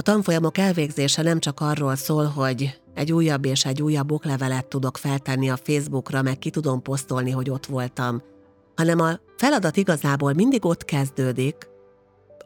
A 0.00 0.02
tanfolyamok 0.02 0.58
elvégzése 0.58 1.22
nem 1.22 1.38
csak 1.38 1.60
arról 1.60 1.96
szól, 1.96 2.24
hogy 2.24 2.80
egy 2.94 3.12
újabb 3.12 3.44
és 3.44 3.64
egy 3.64 3.82
újabb 3.82 4.12
oklevelet 4.12 4.66
tudok 4.66 4.96
feltenni 4.96 5.50
a 5.50 5.56
Facebookra, 5.56 6.22
meg 6.22 6.38
ki 6.38 6.50
tudom 6.50 6.82
posztolni, 6.82 7.30
hogy 7.30 7.50
ott 7.50 7.66
voltam, 7.66 8.22
hanem 8.76 9.00
a 9.00 9.18
feladat 9.36 9.76
igazából 9.76 10.32
mindig 10.32 10.64
ott 10.64 10.84
kezdődik, 10.84 11.68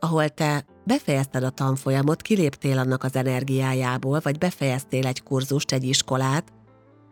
ahol 0.01 0.29
te 0.29 0.65
befejezted 0.85 1.43
a 1.43 1.51
tanfolyamot, 1.51 2.23
kiléptél 2.23 2.79
annak 2.79 3.05
az 3.05 3.17
energiájából, 3.17 4.21
vagy 4.23 4.39
befejeztél 4.39 5.07
egy 5.07 5.23
kurzust, 5.23 5.73
egy 5.73 5.85
iskolát, 5.85 6.53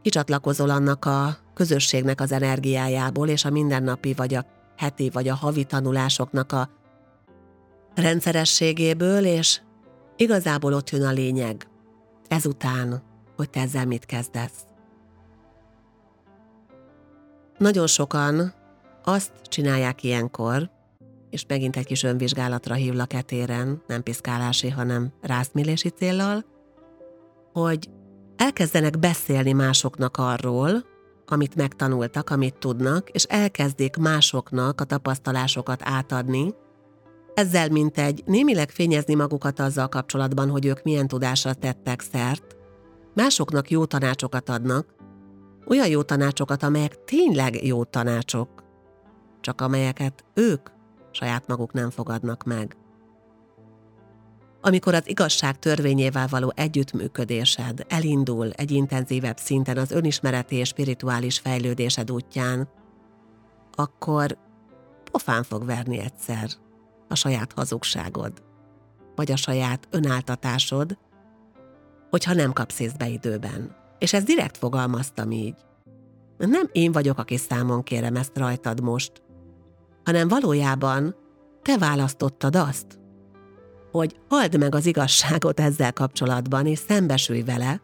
kicsatlakozol 0.03 0.71
annak 0.71 1.05
a 1.05 1.37
közösségnek 1.55 2.21
az 2.21 2.33
energiájából, 2.33 3.29
és 3.29 3.45
a 3.45 3.51
mindennapi, 3.51 4.15
vagy 4.15 4.35
a 4.35 4.47
heti, 4.77 5.11
vagy 5.11 5.29
a 5.29 5.35
havi 5.35 5.65
tanulásoknak 5.65 6.53
a 6.53 6.69
rendszerességéből, 7.95 9.25
és 9.25 9.61
igazából 10.17 10.73
ott 10.73 10.91
jön 10.91 11.03
a 11.03 11.11
lényeg. 11.11 11.67
Ezután 12.29 13.11
hogy 13.37 13.51
te 13.51 13.61
ezzel 13.61 13.87
mit 13.87 14.07
kezdesz. 14.07 14.65
Nagyon 17.59 17.87
sokan 17.87 18.55
azt 19.05 19.33
csinálják 19.43 20.03
ilyenkor, 20.03 20.71
és 21.31 21.45
megint 21.49 21.77
egy 21.77 21.87
kis 21.87 22.03
önvizsgálatra 22.03 22.75
hívlak 22.75 23.13
etéren, 23.13 23.83
nem 23.87 24.03
piszkálási, 24.03 24.69
hanem 24.69 25.13
rászmélési 25.21 25.89
céllal, 25.89 26.45
hogy 27.53 27.91
elkezdenek 28.37 28.99
beszélni 28.99 29.53
másoknak 29.53 30.17
arról, 30.17 30.85
amit 31.27 31.55
megtanultak, 31.55 32.31
amit 32.31 32.59
tudnak, 32.59 33.11
és 33.11 33.25
elkezdik 33.25 33.97
másoknak 33.97 34.81
a 34.81 34.85
tapasztalásokat 34.85 35.81
átadni, 35.85 36.55
ezzel 37.35 37.69
mint 37.69 37.99
egy 37.99 38.23
némileg 38.27 38.71
fényezni 38.71 39.15
magukat 39.15 39.61
azzal 39.61 39.89
kapcsolatban, 39.89 40.51
hogy 40.51 40.67
ők 40.67 40.83
milyen 40.83 41.09
tudásra 41.09 41.55
tettek 41.55 42.01
szert, 42.01 42.57
másoknak 43.15 43.71
jó 43.71 43.85
tanácsokat 43.85 44.49
adnak, 44.49 44.95
olyan 45.67 45.89
jó 45.89 46.03
tanácsokat, 46.03 46.63
amelyek 46.63 47.05
tényleg 47.05 47.65
jó 47.67 47.85
tanácsok, 47.85 48.49
csak 49.41 49.61
amelyeket 49.61 50.25
ők 50.35 50.69
saját 51.11 51.47
maguk 51.47 51.73
nem 51.73 51.91
fogadnak 51.91 52.45
meg. 52.45 52.77
Amikor 54.61 54.95
az 54.95 55.09
igazság 55.09 55.59
törvényével 55.59 56.27
való 56.31 56.53
együttműködésed 56.55 57.85
elindul 57.89 58.51
egy 58.51 58.71
intenzívebb 58.71 59.37
szinten 59.37 59.77
az 59.77 59.91
önismereti 59.91 60.57
és 60.57 60.69
spirituális 60.69 61.39
fejlődésed 61.39 62.11
útján, 62.11 62.69
akkor 63.73 64.39
pofán 65.11 65.43
fog 65.43 65.65
verni 65.65 65.99
egyszer 65.99 66.51
a 67.13 67.15
saját 67.15 67.53
hazugságod, 67.53 68.33
vagy 69.15 69.33
a 69.33 69.37
saját 69.37 69.89
önáltatásod, 69.91 70.99
hogyha 72.11 72.35
nem 72.35 72.53
kapsz 72.53 72.81
észbe 72.81 73.09
időben. 73.09 73.77
És 73.99 74.13
ez 74.13 74.25
direkt 74.25 74.57
fogalmaztam 74.57 75.31
így. 75.31 75.55
Nem 76.39 76.69
én 76.73 76.93
vagyok, 76.93 77.19
aki 77.19 77.37
számon 77.37 77.83
kérem 77.83 78.17
ezt 78.17 78.39
rajtad 78.39 78.81
most, 78.81 79.23
hanem 80.05 80.29
valójában 80.29 81.15
te 81.63 81.79
választottad 81.79 82.57
azt, 82.57 82.99
hogy 83.91 84.17
halld 84.29 84.59
meg 84.59 84.75
az 84.75 84.87
igazságot 84.87 85.61
ezzel 85.61 85.93
kapcsolatban, 85.93 86.67
és 86.67 86.79
szembesülj 86.79 87.43
vele, 87.43 87.83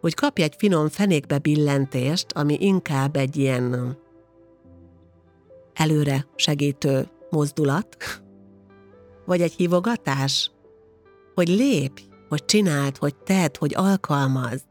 hogy 0.00 0.14
kapj 0.14 0.42
egy 0.42 0.54
finom 0.58 0.88
fenékbe 0.88 1.38
billentést, 1.38 2.32
ami 2.32 2.56
inkább 2.60 3.16
egy 3.16 3.36
ilyen 3.36 3.96
előre 5.72 6.26
segítő 6.34 7.08
mozdulat, 7.30 7.96
vagy 9.26 9.40
egy 9.40 9.52
hívogatás, 9.52 10.50
hogy 11.34 11.48
lépj, 11.48 12.02
hogy 12.28 12.44
csináld, 12.44 12.96
hogy 12.96 13.14
tedd, 13.14 13.56
hogy 13.58 13.74
alkalmaz, 13.74 14.64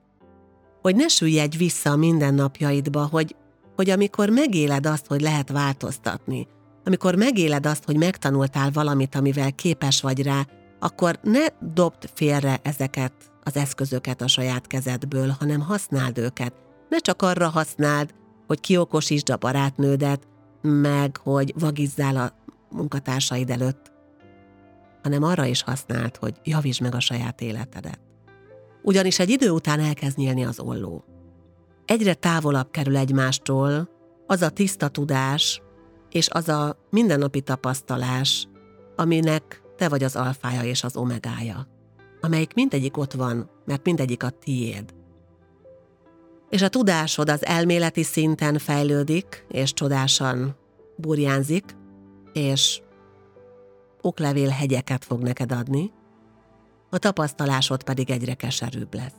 hogy 0.82 0.96
ne 0.96 1.08
süllyedj 1.08 1.58
vissza 1.58 1.92
a 1.92 1.96
mindennapjaidba, 1.96 3.06
hogy, 3.06 3.36
hogy 3.76 3.90
amikor 3.90 4.30
megéled 4.30 4.86
azt, 4.86 5.08
hogy 5.08 5.22
lehet 5.22 5.50
változtatni, 5.50 6.48
amikor 6.86 7.16
megéled 7.16 7.66
azt, 7.66 7.84
hogy 7.86 7.98
megtanultál 7.98 8.72
valamit, 8.72 9.16
amivel 9.16 9.52
képes 9.52 10.02
vagy 10.02 10.24
rá, 10.24 10.48
akkor 10.80 11.20
ne 11.22 11.46
dobd 11.74 12.10
félre 12.14 12.60
ezeket 12.64 13.14
az 13.44 13.56
eszközöket 13.56 14.22
a 14.22 14.28
saját 14.28 14.68
kezedből, 14.68 15.36
hanem 15.40 15.60
használd 15.60 16.18
őket. 16.18 16.54
Ne 16.90 16.98
csak 16.98 17.22
arra 17.22 17.50
használd, 17.50 18.14
hogy 18.48 18.60
kiokosítsd 18.60 19.30
a 19.30 19.38
barátnődet, 19.38 20.28
meg 20.62 21.18
hogy 21.18 21.54
vagizzál 21.60 22.18
a 22.18 22.34
munkatársaid 22.70 23.50
előtt, 23.50 23.92
hanem 25.06 25.24
arra 25.24 25.46
is 25.46 25.62
használt, 25.62 26.18
hogy 26.18 26.34
javítsd 26.44 26.82
meg 26.82 26.96
a 26.96 27.00
saját 27.00 27.42
életedet. 27.42 28.00
Ugyanis 28.82 29.20
egy 29.20 29.30
idő 29.30 29.50
után 29.50 29.80
elkezd 29.80 30.18
nyílni 30.18 30.46
az 30.46 30.60
olló. 30.60 31.04
Egyre 31.86 32.14
távolabb 32.14 32.72
kerül 32.72 32.98
egymástól 32.98 33.90
az 34.28 34.42
a 34.42 34.50
tiszta 34.50 34.88
tudás 34.88 35.62
és 36.10 36.30
az 36.30 36.50
a 36.50 36.78
mindennapi 36.90 37.42
tapasztalás, 37.42 38.48
aminek 38.96 39.62
te 39.78 39.90
vagy 39.90 40.04
az 40.04 40.16
alfája 40.16 40.64
és 40.64 40.84
az 40.84 40.96
omegája, 40.96 41.68
amelyik 42.22 42.54
mindegyik 42.54 42.98
ott 42.98 43.14
van, 43.14 43.50
mert 43.66 43.86
mindegyik 43.86 44.24
a 44.24 44.30
tiéd. 44.30 44.94
És 46.50 46.62
a 46.62 46.70
tudásod 46.70 47.30
az 47.30 47.46
elméleti 47.46 48.04
szinten 48.04 48.58
fejlődik, 48.58 49.46
és 49.50 49.74
csodásan 49.74 50.56
burjánzik, 50.98 51.64
és 52.34 52.82
oklevél 54.06 54.50
hegyeket 54.50 55.06
fog 55.06 55.22
neked 55.22 55.52
adni, 55.52 55.92
a 56.90 56.98
tapasztalásod 56.98 57.84
pedig 57.84 58.10
egyre 58.10 58.34
keserűbb 58.34 58.94
lesz. 58.94 59.16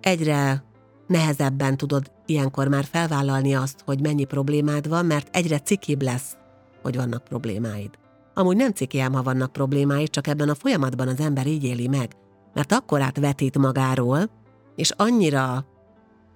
Egyre 0.00 0.64
nehezebben 1.06 1.76
tudod 1.76 2.12
ilyenkor 2.26 2.68
már 2.68 2.84
felvállalni 2.84 3.54
azt, 3.54 3.82
hogy 3.84 4.00
mennyi 4.00 4.24
problémád 4.24 4.88
van, 4.88 5.06
mert 5.06 5.36
egyre 5.36 5.58
cikibb 5.58 6.02
lesz, 6.02 6.36
hogy 6.82 6.96
vannak 6.96 7.24
problémáid. 7.24 7.90
Amúgy 8.34 8.56
nem 8.56 8.72
cikiám, 8.72 9.12
ha 9.12 9.22
vannak 9.22 9.52
problémái, 9.52 10.08
csak 10.08 10.26
ebben 10.26 10.48
a 10.48 10.54
folyamatban 10.54 11.08
az 11.08 11.20
ember 11.20 11.46
így 11.46 11.64
éli 11.64 11.88
meg, 11.88 12.12
mert 12.54 12.72
akkor 12.72 13.00
átvetít 13.00 13.58
magáról, 13.58 14.30
és 14.76 14.90
annyira 14.90 15.66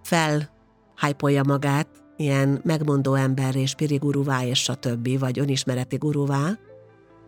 felhájpolja 0.03 1.43
magát, 1.45 1.89
ilyen 2.17 2.61
megmondó 2.65 3.15
ember 3.15 3.57
és 3.57 3.75
piriguruvá 3.75 4.45
és 4.45 4.63
stb., 4.63 5.19
vagy 5.19 5.39
önismereti 5.39 5.97
guruvá, 5.97 6.59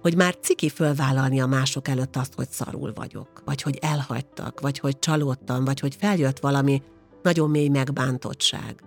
hogy 0.00 0.16
már 0.16 0.36
ciki 0.40 0.68
fölvállalni 0.68 1.40
a 1.40 1.46
mások 1.46 1.88
előtt 1.88 2.16
azt, 2.16 2.34
hogy 2.34 2.48
szarul 2.48 2.92
vagyok, 2.94 3.42
vagy 3.44 3.62
hogy 3.62 3.78
elhagytak, 3.80 4.60
vagy 4.60 4.78
hogy 4.78 4.98
csalódtam, 4.98 5.64
vagy 5.64 5.80
hogy 5.80 5.94
feljött 5.94 6.38
valami 6.38 6.82
nagyon 7.22 7.50
mély 7.50 7.68
megbántottság, 7.68 8.82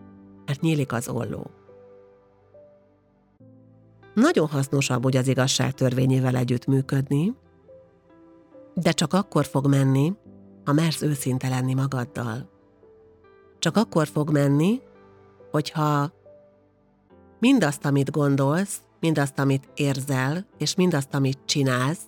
mert 0.46 0.62
nyílik 0.62 0.94
az 0.94 1.08
olló. 1.08 1.52
Nagyon 4.14 4.48
hasznos 4.48 4.90
amúgy 4.90 5.18
az 5.18 5.28
igazság 5.28 5.74
törvényével 5.74 6.36
együtt 6.36 6.66
működni, 6.66 7.34
de 8.74 8.92
csak 8.92 9.14
akkor 9.14 9.46
fog 9.46 9.68
menni, 9.68 10.14
ha 10.66 10.74
mersz 10.74 11.02
őszinte 11.02 11.48
lenni 11.48 11.74
magaddal. 11.74 12.50
Csak 13.60 13.78
akkor 13.78 14.08
fog 14.08 14.32
menni, 14.32 14.82
hogyha 15.52 16.12
mindazt, 17.40 17.86
amit 17.86 18.12
gondolsz, 18.12 18.82
mindazt, 19.04 19.40
amit 19.40 19.70
érzel, 19.76 20.46
és 20.58 20.76
mindazt, 20.76 21.14
amit 21.14 21.40
csinálsz, 21.46 22.02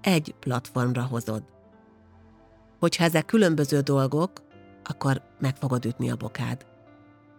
egy 0.00 0.34
platformra 0.40 1.02
hozod. 1.02 1.42
Hogyha 2.78 3.04
ezek 3.04 3.24
különböző 3.24 3.80
dolgok, 3.80 4.30
akkor 4.84 5.22
meg 5.40 5.56
fogod 5.56 5.84
ütni 5.84 6.10
a 6.10 6.16
bokád. 6.16 6.66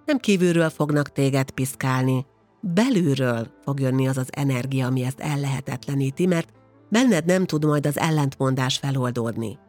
Nem 0.05 0.17
kívülről 0.17 0.69
fognak 0.69 1.11
téged 1.11 1.51
piszkálni, 1.51 2.25
belülről 2.61 3.47
fog 3.63 3.79
jönni 3.79 4.07
az 4.07 4.17
az 4.17 4.27
energia, 4.31 4.85
ami 4.85 5.03
ezt 5.03 5.19
ellehetetleníti, 5.19 6.25
mert 6.25 6.49
benned 6.89 7.25
nem 7.25 7.45
tud 7.45 7.65
majd 7.65 7.85
az 7.85 7.97
ellentmondás 7.97 8.77
feloldódni. 8.77 9.59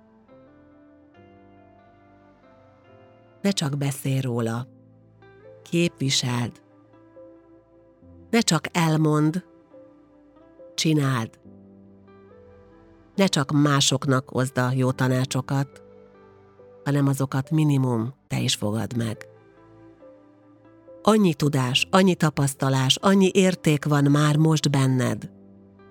Ne 3.42 3.50
csak 3.50 3.76
beszélj 3.76 4.20
róla, 4.20 4.66
képviseld. 5.62 6.52
Ne 8.30 8.40
csak 8.40 8.64
elmond, 8.72 9.44
csináld. 10.74 11.30
Ne 13.14 13.26
csak 13.26 13.52
másoknak 13.52 14.28
hozd 14.28 14.58
a 14.58 14.72
jó 14.74 14.90
tanácsokat, 14.90 15.82
hanem 16.84 17.06
azokat 17.06 17.50
minimum 17.50 18.14
te 18.26 18.40
is 18.40 18.54
fogad 18.54 18.96
meg. 18.96 19.28
Annyi 21.02 21.34
tudás, 21.34 21.86
annyi 21.90 22.14
tapasztalás, 22.14 22.96
annyi 22.96 23.30
érték 23.34 23.84
van 23.84 24.04
már 24.04 24.36
most 24.36 24.70
benned, 24.70 25.30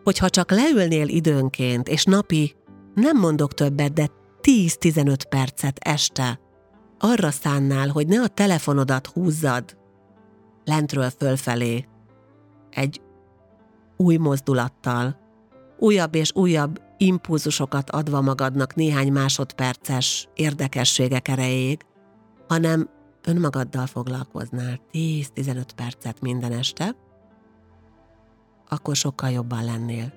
hogyha 0.04 0.30
csak 0.30 0.52
leülnél 0.52 1.08
időnként, 1.08 1.88
és 1.88 2.04
napi, 2.04 2.56
nem 2.93 3.17
mondok 3.17 3.54
többet, 3.54 3.93
de 3.93 4.08
10-15 4.41 5.17
percet 5.30 5.78
este, 5.80 6.39
arra 7.00 7.32
szánnál, 7.32 7.88
hogy 7.88 8.08
ne 8.08 8.21
a 8.21 8.28
telefonodat 8.28 9.08
húzzad 9.08 9.78
lentről 10.65 11.10
fölfelé, 11.10 11.86
egy 12.77 13.01
új 13.97 14.17
mozdulattal, 14.17 15.17
újabb 15.77 16.15
és 16.15 16.31
újabb 16.35 16.81
impulzusokat 16.97 17.89
adva 17.89 18.21
magadnak 18.21 18.75
néhány 18.75 19.11
másodperces 19.11 20.27
érdekességek 20.33 21.27
erejéig, 21.27 21.85
hanem 22.47 22.89
önmagaddal 23.25 23.85
foglalkoznál 23.85 24.79
10-15 24.91 25.63
percet 25.75 26.21
minden 26.21 26.51
este, 26.51 26.95
akkor 28.69 28.95
sokkal 28.95 29.29
jobban 29.29 29.65
lennél. 29.65 30.13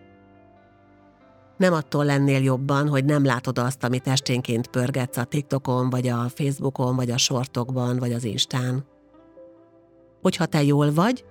Nem 1.57 1.73
attól 1.73 2.05
lennél 2.05 2.43
jobban, 2.43 2.89
hogy 2.89 3.05
nem 3.05 3.25
látod 3.25 3.59
azt, 3.59 3.85
amit 3.85 4.07
esténként 4.07 4.67
pörgetsz 4.67 5.17
a 5.17 5.25
TikTokon, 5.25 5.91
vagy 5.91 6.09
a 6.09 6.29
Facebookon, 6.29 6.97
vagy 6.97 7.11
a 7.11 7.17
sortokban, 7.17 7.99
vagy 7.99 8.13
az 8.13 8.25
Instán. 8.25 8.85
Hogyha 10.23 10.47
te 10.47 10.63
jól 10.63 10.93
vagy, 10.93 11.25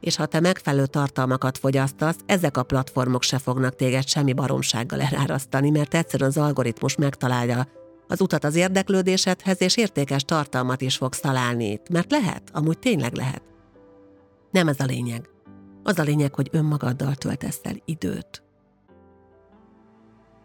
és 0.00 0.16
ha 0.16 0.26
te 0.26 0.40
megfelelő 0.40 0.86
tartalmakat 0.86 1.58
fogyasztasz, 1.58 2.16
ezek 2.26 2.56
a 2.56 2.62
platformok 2.62 3.22
se 3.22 3.38
fognak 3.38 3.76
téged 3.76 4.08
semmi 4.08 4.32
baromsággal 4.32 5.00
elárasztani, 5.00 5.70
mert 5.70 5.94
egyszerűen 5.94 6.30
az 6.30 6.36
algoritmus 6.36 6.96
megtalálja 6.96 7.66
az 8.08 8.20
utat 8.20 8.44
az 8.44 8.54
érdeklődésedhez, 8.54 9.62
és 9.62 9.76
értékes 9.76 10.22
tartalmat 10.22 10.80
is 10.80 10.96
fogsz 10.96 11.20
találni 11.20 11.70
itt, 11.70 11.88
mert 11.88 12.10
lehet, 12.10 12.42
amúgy 12.52 12.78
tényleg 12.78 13.14
lehet. 13.14 13.42
Nem 14.50 14.68
ez 14.68 14.80
a 14.80 14.84
lényeg. 14.84 15.28
Az 15.82 15.98
a 15.98 16.02
lényeg, 16.02 16.34
hogy 16.34 16.48
önmagaddal 16.52 17.14
töltesz 17.14 17.60
el 17.62 17.82
időt. 17.84 18.42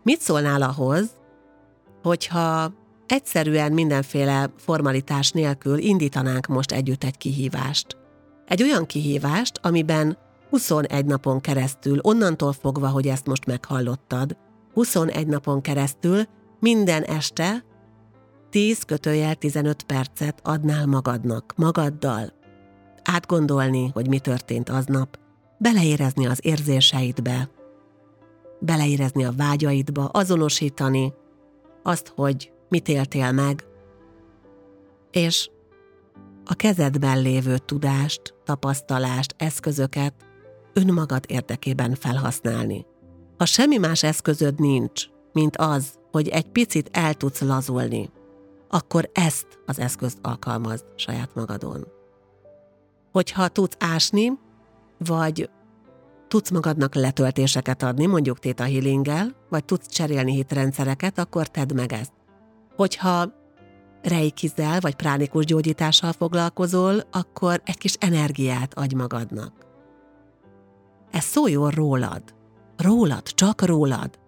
Mit 0.03 0.21
szólnál 0.21 0.61
ahhoz, 0.61 1.09
hogyha 2.03 2.73
egyszerűen 3.05 3.71
mindenféle 3.71 4.49
formalitás 4.57 5.31
nélkül 5.31 5.77
indítanánk 5.77 6.45
most 6.45 6.71
együtt 6.71 7.03
egy 7.03 7.17
kihívást? 7.17 7.97
Egy 8.47 8.63
olyan 8.63 8.85
kihívást, 8.85 9.59
amiben 9.61 10.17
21 10.49 11.05
napon 11.05 11.41
keresztül, 11.41 11.99
onnantól 12.01 12.53
fogva, 12.53 12.87
hogy 12.87 13.07
ezt 13.07 13.25
most 13.25 13.45
meghallottad, 13.45 14.37
21 14.73 15.27
napon 15.27 15.61
keresztül 15.61 16.23
minden 16.59 17.03
este 17.03 17.63
10 18.49 18.83
kötőjel 18.83 19.35
15 19.35 19.83
percet 19.83 20.39
adnál 20.43 20.85
magadnak, 20.85 21.53
magaddal. 21.55 22.33
Átgondolni, 23.03 23.89
hogy 23.93 24.07
mi 24.07 24.19
történt 24.19 24.69
aznap, 24.69 25.19
beleérezni 25.57 26.25
az 26.27 26.39
érzéseidbe, 26.41 27.49
beleérezni 28.59 29.25
a 29.25 29.33
vágyaidba, 29.37 30.05
azonosítani 30.05 31.13
azt, 31.83 32.11
hogy 32.15 32.51
mit 32.69 32.87
éltél 32.87 33.31
meg, 33.31 33.63
és 35.11 35.49
a 36.45 36.53
kezedben 36.53 37.21
lévő 37.21 37.57
tudást, 37.57 38.33
tapasztalást, 38.43 39.35
eszközöket 39.37 40.13
önmagad 40.73 41.23
érdekében 41.27 41.95
felhasználni. 41.95 42.85
Ha 43.37 43.45
semmi 43.45 43.77
más 43.77 44.03
eszközöd 44.03 44.59
nincs, 44.59 45.05
mint 45.33 45.57
az, 45.57 45.99
hogy 46.11 46.27
egy 46.27 46.49
picit 46.49 46.89
el 46.91 47.13
tudsz 47.13 47.41
lazulni, 47.41 48.09
akkor 48.69 49.09
ezt 49.13 49.47
az 49.65 49.79
eszközt 49.79 50.17
alkalmazd 50.21 50.85
saját 50.95 51.35
magadon. 51.35 51.87
Hogyha 53.11 53.47
tudsz 53.47 53.75
ásni, 53.79 54.31
vagy 54.97 55.49
tudsz 56.27 56.49
magadnak 56.49 56.95
letöltéseket 56.95 57.83
adni, 57.83 58.05
mondjuk 58.05 58.39
Theta 58.39 58.63
Healinggel, 58.63 59.35
vagy 59.49 59.65
tudsz 59.65 59.87
cserélni 59.87 60.33
hitrendszereket, 60.33 61.17
akkor 61.17 61.47
tedd 61.47 61.75
meg 61.75 61.93
ezt. 61.93 62.11
Hogyha 62.75 63.33
reikizel, 64.07 64.79
vagy 64.79 64.95
pránikus 64.95 65.45
gyógyítással 65.45 66.11
foglalkozol, 66.11 67.01
akkor 67.11 67.61
egy 67.63 67.77
kis 67.77 67.93
energiát 67.99 68.73
adj 68.73 68.95
magadnak. 68.95 69.53
Ez 71.11 71.23
szóljon 71.23 71.69
rólad. 71.69 72.23
Rólad, 72.77 73.23
csak 73.23 73.65
rólad. 73.65 74.19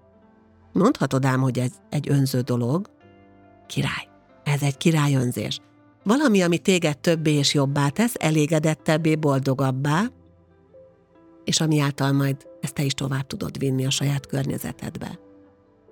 Mondhatod 0.73 1.25
ám, 1.25 1.41
hogy 1.41 1.59
ez 1.59 1.71
egy 1.89 2.09
önző 2.09 2.41
dolog. 2.41 2.89
Király. 3.67 4.07
Ez 4.43 4.61
egy 4.61 4.77
királyönzés. 4.77 5.59
Valami, 6.03 6.41
ami 6.41 6.57
téged 6.57 6.97
többé 6.97 7.33
és 7.33 7.53
jobbá 7.53 7.89
tesz, 7.89 8.13
elégedettebbé, 8.19 9.15
boldogabbá, 9.15 10.03
és 11.43 11.59
ami 11.59 11.79
által 11.79 12.11
majd 12.11 12.47
ezt 12.61 12.73
te 12.73 12.83
is 12.83 12.93
tovább 12.93 13.27
tudod 13.27 13.57
vinni 13.57 13.85
a 13.85 13.89
saját 13.89 14.25
környezetedbe. 14.25 15.19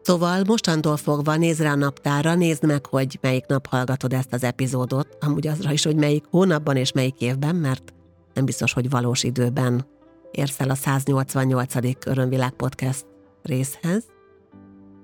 Szóval 0.05 0.43
mostantól 0.47 0.97
fogva 0.97 1.35
nézd 1.35 1.61
rá 1.61 1.71
a 1.71 1.75
naptára, 1.75 2.35
nézd 2.35 2.65
meg, 2.65 2.85
hogy 2.85 3.17
melyik 3.21 3.45
nap 3.45 3.67
hallgatod 3.67 4.13
ezt 4.13 4.33
az 4.33 4.43
epizódot, 4.43 5.17
amúgy 5.19 5.47
azra 5.47 5.71
is, 5.71 5.83
hogy 5.83 5.95
melyik 5.95 6.25
hónapban 6.29 6.75
és 6.75 6.91
melyik 6.91 7.21
évben, 7.21 7.55
mert 7.55 7.93
nem 8.33 8.45
biztos, 8.45 8.73
hogy 8.73 8.89
valós 8.89 9.23
időben 9.23 9.85
érsz 10.31 10.59
el 10.59 10.69
a 10.69 10.75
188. 10.75 11.73
Örömvilág 12.05 12.51
podcast 12.51 13.05
részhez, 13.41 14.03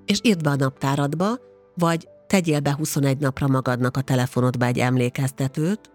és 0.06 0.20
írd 0.24 0.44
be 0.44 0.50
a 0.50 0.56
naptáradba, 0.56 1.40
vagy 1.76 2.08
tegyél 2.28 2.60
be 2.60 2.74
21 2.74 3.18
napra 3.18 3.48
magadnak 3.48 3.98
a 3.98 4.02
telefonodba 4.02 4.66
egy 4.66 4.80
emlékeztetőt, 4.80 5.92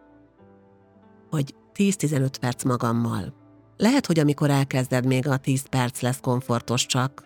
hogy 1.31 1.55
10-15 1.75 2.31
perc 2.41 2.65
magammal. 2.65 3.35
Lehet, 3.77 4.07
hogy 4.07 4.19
amikor 4.19 4.51
elkezded, 4.51 5.07
még 5.07 5.29
a 5.29 5.37
10 5.37 5.63
perc 5.69 6.01
lesz 6.01 6.21
komfortos 6.21 6.87
csak, 6.87 7.25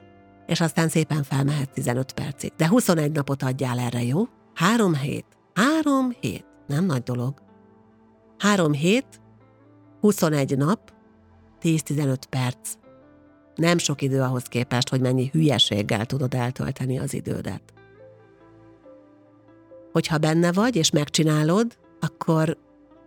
és 0.51 0.61
aztán 0.61 0.89
szépen 0.89 1.23
felmehet 1.23 1.71
15 1.71 2.13
percig. 2.13 2.53
De 2.57 2.69
21 2.69 3.13
napot 3.13 3.43
adjál 3.43 3.79
erre, 3.79 4.03
jó? 4.03 4.29
Három 4.55 4.95
hét. 4.95 5.27
Három 5.55 6.11
hét. 6.21 6.45
Nem 6.67 6.85
nagy 6.85 7.03
dolog. 7.03 7.35
Három 8.39 8.73
hét, 8.73 9.21
21 10.01 10.57
nap, 10.57 10.93
10-15 11.63 12.17
perc. 12.31 12.75
Nem 13.55 13.79
sok 13.79 14.03
idő 14.03 14.21
ahhoz 14.21 14.43
képest, 14.43 14.89
hogy 14.89 15.01
mennyi 15.01 15.29
hülyeséggel 15.33 16.07
tudod 16.07 16.35
eltölteni 16.35 16.99
az 16.99 17.15
idődet. 17.15 17.63
Hogyha 19.93 20.19
benne 20.19 20.53
vagy, 20.53 20.77
és 20.77 20.91
megcsinálod, 20.91 21.79
akkor 22.01 22.57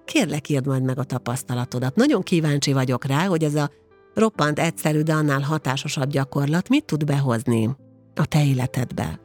kérlek 0.06 0.50
írd 0.50 0.66
majd 0.66 0.84
meg 0.84 1.00
a 1.00 1.04
tapasztalatodat. 1.04 1.96
Nagyon 1.96 2.22
kíváncsi 2.22 2.74
vagyok 2.74 3.06
rá, 3.06 3.26
hogy 3.26 3.44
ez 3.44 3.56
a 3.56 3.72
roppant 4.14 4.60
egyszerű, 4.60 5.02
de 5.02 5.14
annál 5.14 5.42
hatásosabb 5.42 6.10
gyakorlat 6.10 6.70
mit 6.70 6.86
tud 6.86 7.06
behozni 7.06 7.76
a 8.16 8.26
te 8.26 8.46
életedbe. 8.46 9.20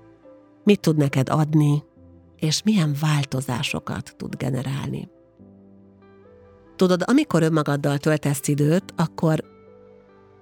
Mit 0.65 0.81
tud 0.81 0.97
neked 0.97 1.29
adni, 1.29 1.83
és 2.37 2.63
milyen 2.63 2.97
változásokat 3.01 4.15
tud 4.17 4.37
generálni. 4.37 5.09
Tudod, 6.77 7.03
amikor 7.07 7.43
önmagaddal 7.43 7.99
töltesz 7.99 8.49
időt, 8.49 8.95
akkor, 8.97 9.45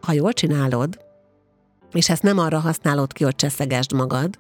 ha 0.01 0.13
jól 0.13 0.33
csinálod, 0.33 1.05
és 1.93 2.09
ezt 2.09 2.23
nem 2.23 2.39
arra 2.39 2.59
használod 2.59 3.13
ki, 3.13 3.25
hogy 3.25 3.35
cseszegesd 3.35 3.93
magad, 3.93 4.39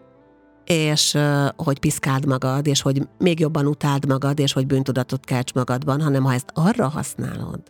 és 0.64 1.18
hogy 1.56 1.78
piszkáld 1.78 2.26
magad, 2.26 2.66
és 2.66 2.82
hogy 2.82 3.08
még 3.18 3.40
jobban 3.40 3.66
utáld 3.66 4.06
magad, 4.06 4.38
és 4.38 4.52
hogy 4.52 4.66
bűntudatot 4.66 5.24
kelts 5.24 5.52
magadban, 5.52 6.00
hanem 6.00 6.24
ha 6.24 6.32
ezt 6.32 6.50
arra 6.54 6.88
használod, 6.88 7.60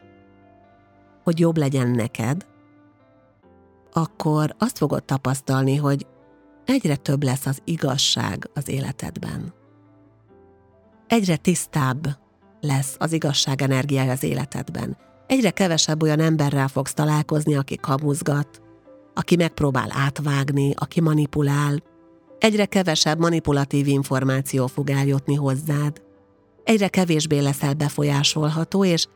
hogy 1.26 1.40
jobb 1.40 1.56
legyen 1.56 1.88
neked, 1.88 2.46
akkor 3.92 4.54
azt 4.58 4.78
fogod 4.78 5.04
tapasztalni, 5.04 5.76
hogy 5.76 6.06
egyre 6.64 6.96
több 6.96 7.22
lesz 7.22 7.46
az 7.46 7.60
igazság 7.64 8.50
az 8.54 8.68
életedben. 8.68 9.54
Egyre 11.06 11.36
tisztább 11.36 12.06
lesz 12.60 12.96
az 12.98 13.12
igazság 13.12 13.62
energiája 13.62 14.12
az 14.12 14.22
életedben. 14.22 14.96
Egyre 15.26 15.50
kevesebb 15.50 16.02
olyan 16.02 16.20
emberrel 16.20 16.68
fogsz 16.68 16.94
találkozni, 16.94 17.56
aki 17.56 17.76
kamuzgat, 17.76 18.62
aki 19.14 19.36
megpróbál 19.36 19.88
átvágni, 19.92 20.72
aki 20.76 21.00
manipulál. 21.00 21.82
Egyre 22.38 22.66
kevesebb 22.66 23.18
manipulatív 23.18 23.86
információ 23.86 24.66
fog 24.66 24.90
eljutni 24.90 25.34
hozzád. 25.34 26.02
Egyre 26.64 26.88
kevésbé 26.88 27.38
leszel 27.38 27.74
befolyásolható, 27.74 28.84
és 28.84 29.06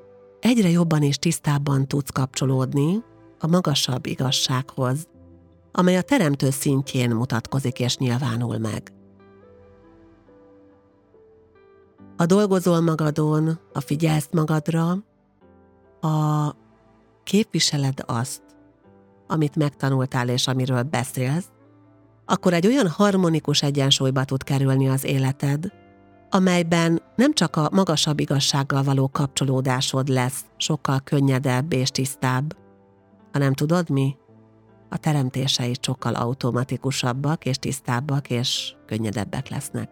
egyre 0.40 0.68
jobban 0.68 1.02
és 1.02 1.18
tisztábban 1.18 1.88
tudsz 1.88 2.10
kapcsolódni 2.10 3.02
a 3.38 3.46
magasabb 3.46 4.06
igazsághoz, 4.06 5.08
amely 5.72 5.96
a 5.96 6.02
teremtő 6.02 6.50
szintjén 6.50 7.10
mutatkozik 7.10 7.80
és 7.80 7.96
nyilvánul 7.96 8.58
meg. 8.58 8.92
Ha 12.16 12.26
dolgozol 12.26 12.80
magadon, 12.80 13.58
ha 13.72 13.80
figyelsz 13.80 14.28
magadra, 14.32 14.96
ha 16.00 16.54
képviseled 17.24 18.02
azt, 18.06 18.42
amit 19.26 19.56
megtanultál 19.56 20.28
és 20.28 20.46
amiről 20.46 20.82
beszélsz, 20.82 21.48
akkor 22.24 22.52
egy 22.52 22.66
olyan 22.66 22.88
harmonikus 22.88 23.62
egyensúlyba 23.62 24.24
tud 24.24 24.42
kerülni 24.42 24.88
az 24.88 25.04
életed, 25.04 25.72
amelyben 26.30 27.02
nem 27.16 27.32
csak 27.32 27.56
a 27.56 27.68
magasabb 27.72 28.20
igazsággal 28.20 28.82
való 28.82 29.08
kapcsolódásod 29.08 30.08
lesz 30.08 30.44
sokkal 30.56 31.00
könnyedebb 31.04 31.72
és 31.72 31.90
tisztább, 31.90 32.56
hanem 33.32 33.54
tudod 33.54 33.90
mi? 33.90 34.16
A 34.88 34.96
teremtései 34.96 35.74
sokkal 35.80 36.14
automatikusabbak 36.14 37.44
és 37.44 37.56
tisztábbak 37.56 38.30
és 38.30 38.74
könnyedebbek 38.86 39.48
lesznek. 39.48 39.90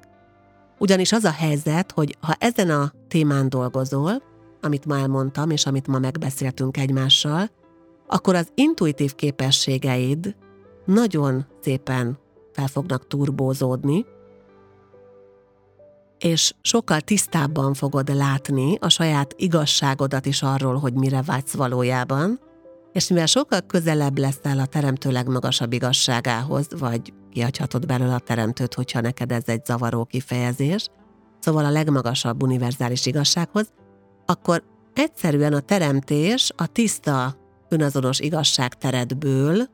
Ugyanis 0.78 1.12
az 1.12 1.24
a 1.24 1.30
helyzet, 1.30 1.92
hogy 1.92 2.16
ha 2.20 2.34
ezen 2.38 2.70
a 2.70 2.92
témán 3.08 3.48
dolgozol, 3.48 4.22
amit 4.60 4.86
ma 4.86 4.98
elmondtam, 4.98 5.50
és 5.50 5.66
amit 5.66 5.86
ma 5.86 5.98
megbeszéltünk 5.98 6.76
egymással, 6.76 7.50
akkor 8.06 8.34
az 8.34 8.48
intuitív 8.54 9.14
képességeid 9.14 10.36
nagyon 10.84 11.46
szépen 11.60 12.18
fel 12.52 12.66
fognak 12.66 13.06
turbózódni, 13.06 14.06
és 16.18 16.52
sokkal 16.60 17.00
tisztábban 17.00 17.74
fogod 17.74 18.14
látni 18.14 18.76
a 18.80 18.88
saját 18.88 19.34
igazságodat 19.36 20.26
is 20.26 20.42
arról, 20.42 20.76
hogy 20.76 20.92
mire 20.94 21.22
vágysz 21.22 21.54
valójában, 21.54 22.40
és 22.92 23.08
mivel 23.08 23.26
sokkal 23.26 23.60
közelebb 23.60 24.18
leszel 24.18 24.58
a 24.58 24.66
teremtő 24.66 25.10
legmagasabb 25.10 25.72
igazságához, 25.72 26.66
vagy 26.78 27.12
kihagyhatod 27.30 27.86
belőle 27.86 28.14
a 28.14 28.18
teremtőt, 28.18 28.74
hogyha 28.74 29.00
neked 29.00 29.32
ez 29.32 29.42
egy 29.46 29.64
zavaró 29.64 30.04
kifejezés, 30.04 30.88
szóval 31.38 31.64
a 31.64 31.70
legmagasabb 31.70 32.42
univerzális 32.42 33.06
igazsághoz, 33.06 33.72
akkor 34.26 34.62
egyszerűen 34.94 35.52
a 35.52 35.60
teremtés 35.60 36.50
a 36.56 36.66
tiszta, 36.66 37.36
önazonos 37.68 38.20
igazságteredből 38.20 39.68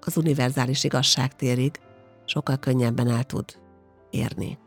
az 0.00 0.16
univerzális 0.16 0.84
igazságtérig 0.84 1.80
sokkal 2.24 2.56
könnyebben 2.56 3.08
el 3.08 3.24
tud 3.24 3.44
érni. 4.10 4.58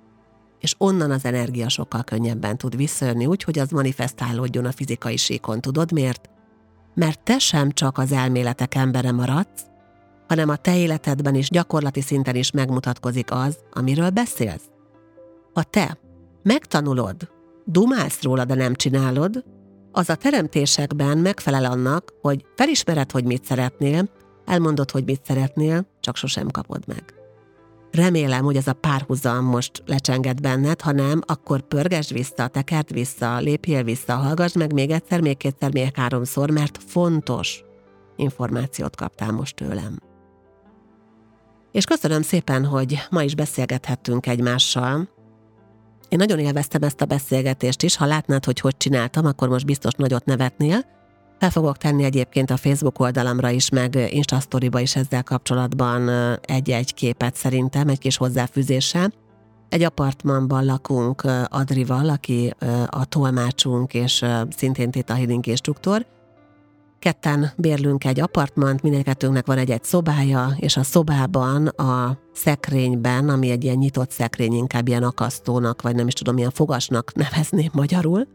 És 0.59 0.75
onnan 0.77 1.11
az 1.11 1.25
energia 1.25 1.69
sokkal 1.69 2.03
könnyebben 2.03 2.57
tud 2.57 2.75
visszajönni, 2.75 3.25
úgy, 3.25 3.43
hogy 3.43 3.59
az 3.59 3.69
manifestálódjon 3.69 4.65
a 4.65 4.71
fizikai 4.71 5.17
síkon. 5.17 5.61
Tudod 5.61 5.91
miért? 5.91 6.29
Mert 6.95 7.23
te 7.23 7.39
sem 7.39 7.71
csak 7.71 7.97
az 7.97 8.11
elméletek 8.11 8.75
embere 8.75 9.11
maradsz, 9.11 9.63
hanem 10.27 10.49
a 10.49 10.55
te 10.55 10.77
életedben 10.77 11.35
is 11.35 11.49
gyakorlati 11.49 12.01
szinten 12.01 12.35
is 12.35 12.51
megmutatkozik 12.51 13.31
az, 13.31 13.57
amiről 13.71 14.09
beszélsz. 14.09 14.69
Ha 15.53 15.63
te 15.63 15.97
megtanulod, 16.43 17.29
dumálsz 17.65 18.21
róla, 18.21 18.45
de 18.45 18.55
nem 18.55 18.73
csinálod, 18.73 19.43
az 19.91 20.09
a 20.09 20.15
teremtésekben 20.15 21.17
megfelel 21.17 21.65
annak, 21.65 22.13
hogy 22.21 22.45
felismered, 22.55 23.11
hogy 23.11 23.23
mit 23.23 23.45
szeretnél, 23.45 24.09
elmondod, 24.45 24.91
hogy 24.91 25.03
mit 25.03 25.25
szeretnél, 25.25 25.87
csak 25.99 26.15
sosem 26.15 26.47
kapod 26.47 26.83
meg. 26.87 27.18
Remélem, 27.91 28.43
hogy 28.43 28.55
ez 28.55 28.67
a 28.67 28.73
párhuzam 28.73 29.45
most 29.45 29.83
lecsenged 29.85 30.41
benned, 30.41 30.81
ha 30.81 30.91
nem, 30.91 31.21
akkor 31.25 31.61
pörgesd 31.61 32.13
vissza, 32.13 32.47
tekert 32.47 32.89
vissza, 32.89 33.37
lépjél 33.37 33.83
vissza, 33.83 34.15
hallgass 34.15 34.53
meg 34.53 34.73
még 34.73 34.89
egyszer, 34.89 35.21
még 35.21 35.37
kétszer, 35.37 35.73
még 35.73 35.95
háromszor, 35.95 36.49
mert 36.49 36.77
fontos 36.87 37.63
információt 38.15 38.95
kaptál 38.95 39.31
most 39.31 39.55
tőlem. 39.55 39.99
És 41.71 41.85
köszönöm 41.85 42.21
szépen, 42.21 42.65
hogy 42.65 43.07
ma 43.09 43.23
is 43.23 43.35
beszélgethettünk 43.35 44.27
egymással. 44.27 45.09
Én 46.09 46.17
nagyon 46.17 46.39
élveztem 46.39 46.83
ezt 46.83 47.01
a 47.01 47.05
beszélgetést 47.05 47.83
is, 47.83 47.95
ha 47.95 48.05
látnád, 48.05 48.45
hogy 48.45 48.59
hogy 48.59 48.77
csináltam, 48.77 49.25
akkor 49.25 49.49
most 49.49 49.65
biztos 49.65 49.93
nagyot 49.93 50.25
nevetnél. 50.25 50.85
Fel 51.39 51.49
fogok 51.49 51.77
tenni 51.77 52.03
egyébként 52.03 52.51
a 52.51 52.57
Facebook 52.57 52.99
oldalamra 52.99 53.49
is, 53.49 53.69
meg 53.69 54.07
Insta 54.09 54.39
is 54.79 54.95
ezzel 54.95 55.23
kapcsolatban 55.23 56.09
egy-egy 56.41 56.93
képet 56.93 57.35
szerintem, 57.35 57.87
egy 57.87 57.99
kis 57.99 58.17
hozzáfűzéssel. 58.17 59.13
Egy 59.69 59.83
apartmanban 59.83 60.65
lakunk 60.65 61.23
Adrival, 61.47 62.09
aki 62.09 62.53
a 62.87 63.05
tolmácsunk 63.05 63.93
és 63.93 64.25
szintén 64.49 64.91
Tita 64.91 65.13
Healing 65.13 65.47
instruktor, 65.47 66.05
Ketten 66.99 67.51
bérlünk 67.57 68.05
egy 68.05 68.19
apartmant, 68.19 68.81
mindegyiketünknek 68.81 69.45
van 69.45 69.57
egy-egy 69.57 69.83
szobája, 69.83 70.53
és 70.57 70.77
a 70.77 70.83
szobában, 70.83 71.67
a 71.67 72.17
szekrényben, 72.33 73.29
ami 73.29 73.49
egy 73.49 73.63
ilyen 73.63 73.77
nyitott 73.77 74.11
szekrény, 74.11 74.53
inkább 74.53 74.87
ilyen 74.87 75.03
akasztónak, 75.03 75.81
vagy 75.81 75.95
nem 75.95 76.07
is 76.07 76.13
tudom, 76.13 76.35
milyen 76.35 76.51
fogasnak 76.51 77.13
nevezném 77.13 77.69
magyarul, 77.73 78.27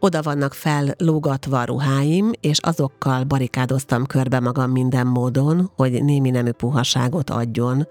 oda 0.00 0.22
vannak 0.22 0.54
fellógatva 0.54 1.60
a 1.60 1.64
ruháim, 1.64 2.30
és 2.40 2.58
azokkal 2.58 3.24
barikádoztam 3.24 4.06
körbe 4.06 4.40
magam 4.40 4.70
minden 4.70 5.06
módon, 5.06 5.70
hogy 5.76 6.04
némi 6.04 6.30
nemű 6.30 6.50
puhaságot 6.50 7.30
adjon 7.30 7.86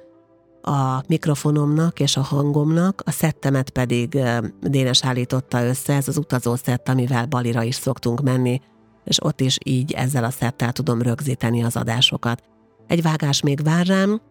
a 0.61 1.03
mikrofonomnak 1.07 1.99
és 1.99 2.17
a 2.17 2.21
hangomnak, 2.21 3.01
a 3.05 3.11
szettemet 3.11 3.69
pedig 3.69 4.19
Dénes 4.61 5.03
állította 5.03 5.65
össze, 5.65 5.93
ez 5.93 6.07
az 6.07 6.17
utazó 6.17 6.55
szett, 6.55 6.89
amivel 6.89 7.25
Balira 7.25 7.63
is 7.63 7.75
szoktunk 7.75 8.21
menni, 8.21 8.61
és 9.03 9.23
ott 9.23 9.41
is 9.41 9.57
így 9.63 9.91
ezzel 9.91 10.23
a 10.23 10.29
szettel 10.29 10.71
tudom 10.71 11.01
rögzíteni 11.01 11.63
az 11.63 11.75
adásokat. 11.75 12.43
Egy 12.87 13.01
vágás 13.01 13.41
még 13.41 13.63
vár 13.63 13.85
rám, 13.85 14.21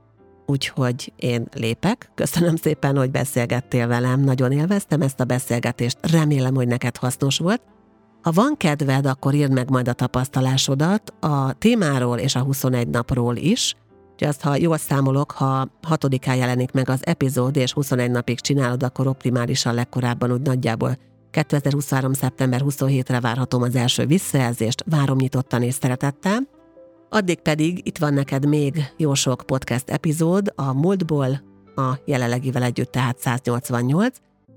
úgyhogy 0.47 1.13
én 1.17 1.49
lépek. 1.53 2.11
Köszönöm 2.15 2.57
szépen, 2.57 2.97
hogy 2.97 3.11
beszélgettél 3.11 3.87
velem, 3.87 4.21
nagyon 4.21 4.53
élveztem 4.53 5.01
ezt 5.01 5.21
a 5.21 5.25
beszélgetést, 5.25 5.99
remélem, 6.01 6.55
hogy 6.55 6.67
neked 6.67 6.97
hasznos 6.97 7.39
volt. 7.39 7.63
Ha 8.23 8.31
van 8.31 8.57
kedved, 8.57 9.07
akkor 9.07 9.35
írd 9.35 9.53
meg 9.53 9.71
majd 9.71 9.89
a 9.89 9.93
tapasztalásodat 9.93 11.15
a 11.21 11.53
témáról 11.53 12.19
és 12.19 12.35
a 12.35 12.41
21 12.41 12.89
napról 12.89 13.37
is, 13.37 13.75
Úgyhogy 14.13 14.29
azt, 14.29 14.41
ha 14.41 14.57
jól 14.57 14.77
számolok, 14.77 15.31
ha 15.31 15.69
hatodikán 15.83 16.37
jelenik 16.37 16.73
meg 16.73 16.89
az 16.89 17.07
epizód, 17.07 17.57
és 17.57 17.73
21 17.73 18.11
napig 18.11 18.41
csinálod, 18.41 18.83
akkor 18.83 19.07
optimálisan 19.07 19.75
legkorábban 19.75 20.33
úgy 20.33 20.41
nagyjából 20.41 20.97
2023. 21.31 22.13
szeptember 22.13 22.61
27-re 22.65 23.21
várhatom 23.21 23.63
az 23.63 23.75
első 23.75 24.07
visszajelzést, 24.07 24.85
várom 24.87 25.17
nyitottan 25.17 25.63
és 25.63 25.75
szeretettel. 25.75 26.39
Addig 27.15 27.41
pedig 27.41 27.81
itt 27.83 27.99
van 27.99 28.15
neked 28.15 28.47
még 28.47 28.93
jó 28.97 29.15
sok 29.15 29.43
podcast 29.47 29.91
epizód 29.91 30.53
a 30.55 30.73
múltból, 30.73 31.43
a 31.75 31.99
jelenlegivel 32.05 32.63
együtt 32.63 32.91
tehát 32.91 33.19
188, 33.19 34.17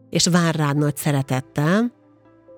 és 0.10 0.28
vár 0.28 0.56
rád 0.56 0.78
nagy 0.78 0.96
szeretettel 0.96 1.92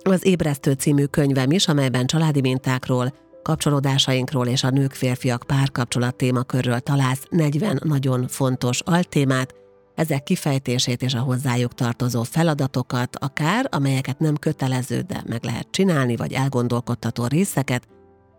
az 0.03 0.25
Ébresztő 0.25 0.71
című 0.71 1.05
könyvem 1.05 1.51
is, 1.51 1.67
amelyben 1.67 2.05
családi 2.05 2.41
mintákról, 2.41 3.13
kapcsolódásainkról 3.41 4.47
és 4.47 4.63
a 4.63 4.69
nők-férfiak 4.69 5.43
párkapcsolat 5.47 6.15
témakörről 6.15 6.79
találsz 6.79 7.25
40 7.29 7.79
nagyon 7.83 8.27
fontos 8.27 8.81
altémát, 8.81 9.53
ezek 9.95 10.23
kifejtését 10.23 11.01
és 11.01 11.13
a 11.13 11.19
hozzájuk 11.19 11.73
tartozó 11.73 12.23
feladatokat, 12.23 13.15
akár 13.15 13.67
amelyeket 13.71 14.19
nem 14.19 14.35
kötelező, 14.35 15.01
de 15.01 15.23
meg 15.27 15.43
lehet 15.43 15.67
csinálni, 15.71 16.15
vagy 16.15 16.33
elgondolkodtató 16.33 17.25
részeket, 17.25 17.87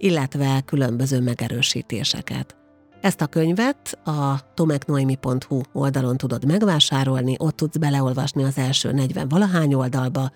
illetve 0.00 0.60
különböző 0.64 1.20
megerősítéseket. 1.20 2.56
Ezt 3.00 3.20
a 3.20 3.26
könyvet 3.26 3.98
a 4.04 4.54
tomeknoemi.hu 4.54 5.60
oldalon 5.72 6.16
tudod 6.16 6.44
megvásárolni, 6.44 7.34
ott 7.38 7.56
tudsz 7.56 7.76
beleolvasni 7.76 8.44
az 8.44 8.58
első 8.58 8.92
40 8.92 9.28
valahány 9.28 9.74
oldalba, 9.74 10.30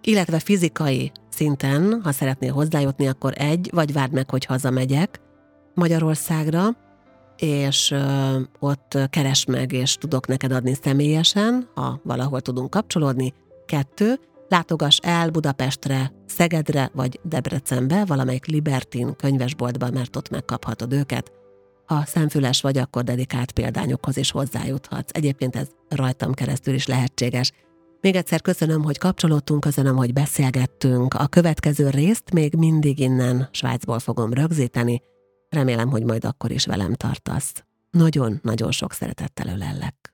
illetve 0.00 0.38
fizikai 0.38 1.12
szinten, 1.30 2.00
ha 2.04 2.12
szeretnél 2.12 2.52
hozzájutni, 2.52 3.06
akkor 3.06 3.32
egy, 3.36 3.70
vagy 3.72 3.92
várd 3.92 4.12
meg, 4.12 4.30
hogy 4.30 4.44
hazamegyek 4.44 5.20
Magyarországra, 5.74 6.68
és 7.36 7.94
ott 8.58 8.98
keres 9.10 9.44
meg, 9.44 9.72
és 9.72 9.96
tudok 9.96 10.26
neked 10.26 10.52
adni 10.52 10.74
személyesen, 10.82 11.68
ha 11.74 12.00
valahol 12.04 12.40
tudunk 12.40 12.70
kapcsolódni. 12.70 13.32
Kettő, 13.66 14.18
látogass 14.48 14.98
el 15.02 15.30
Budapestre, 15.30 16.12
Szegedre 16.26 16.90
vagy 16.94 17.20
Debrecenbe, 17.22 18.04
valamelyik 18.04 18.46
Libertin 18.46 19.16
könyvesboltba, 19.16 19.90
mert 19.90 20.16
ott 20.16 20.30
megkaphatod 20.30 20.92
őket. 20.92 21.32
Ha 21.86 22.04
szemfüles 22.06 22.60
vagy, 22.60 22.78
akkor 22.78 23.02
dedikált 23.02 23.52
példányokhoz 23.52 24.16
is 24.16 24.30
hozzájuthatsz. 24.30 25.10
Egyébként 25.12 25.56
ez 25.56 25.68
rajtam 25.88 26.32
keresztül 26.32 26.74
is 26.74 26.86
lehetséges. 26.86 27.52
Még 28.00 28.16
egyszer 28.16 28.40
köszönöm, 28.40 28.82
hogy 28.82 28.98
kapcsolódtunk, 28.98 29.60
köszönöm, 29.60 29.96
hogy 29.96 30.12
beszélgettünk. 30.12 31.14
A 31.14 31.26
következő 31.26 31.90
részt 31.90 32.32
még 32.32 32.54
mindig 32.54 32.98
innen 32.98 33.48
Svájcból 33.50 33.98
fogom 33.98 34.32
rögzíteni. 34.32 35.02
Remélem, 35.48 35.88
hogy 35.88 36.04
majd 36.04 36.24
akkor 36.24 36.50
is 36.50 36.66
velem 36.66 36.94
tartasz. 36.94 37.64
Nagyon-nagyon 37.90 38.70
sok 38.70 38.92
szeretettel 38.92 39.46
ölellek. 39.46 40.13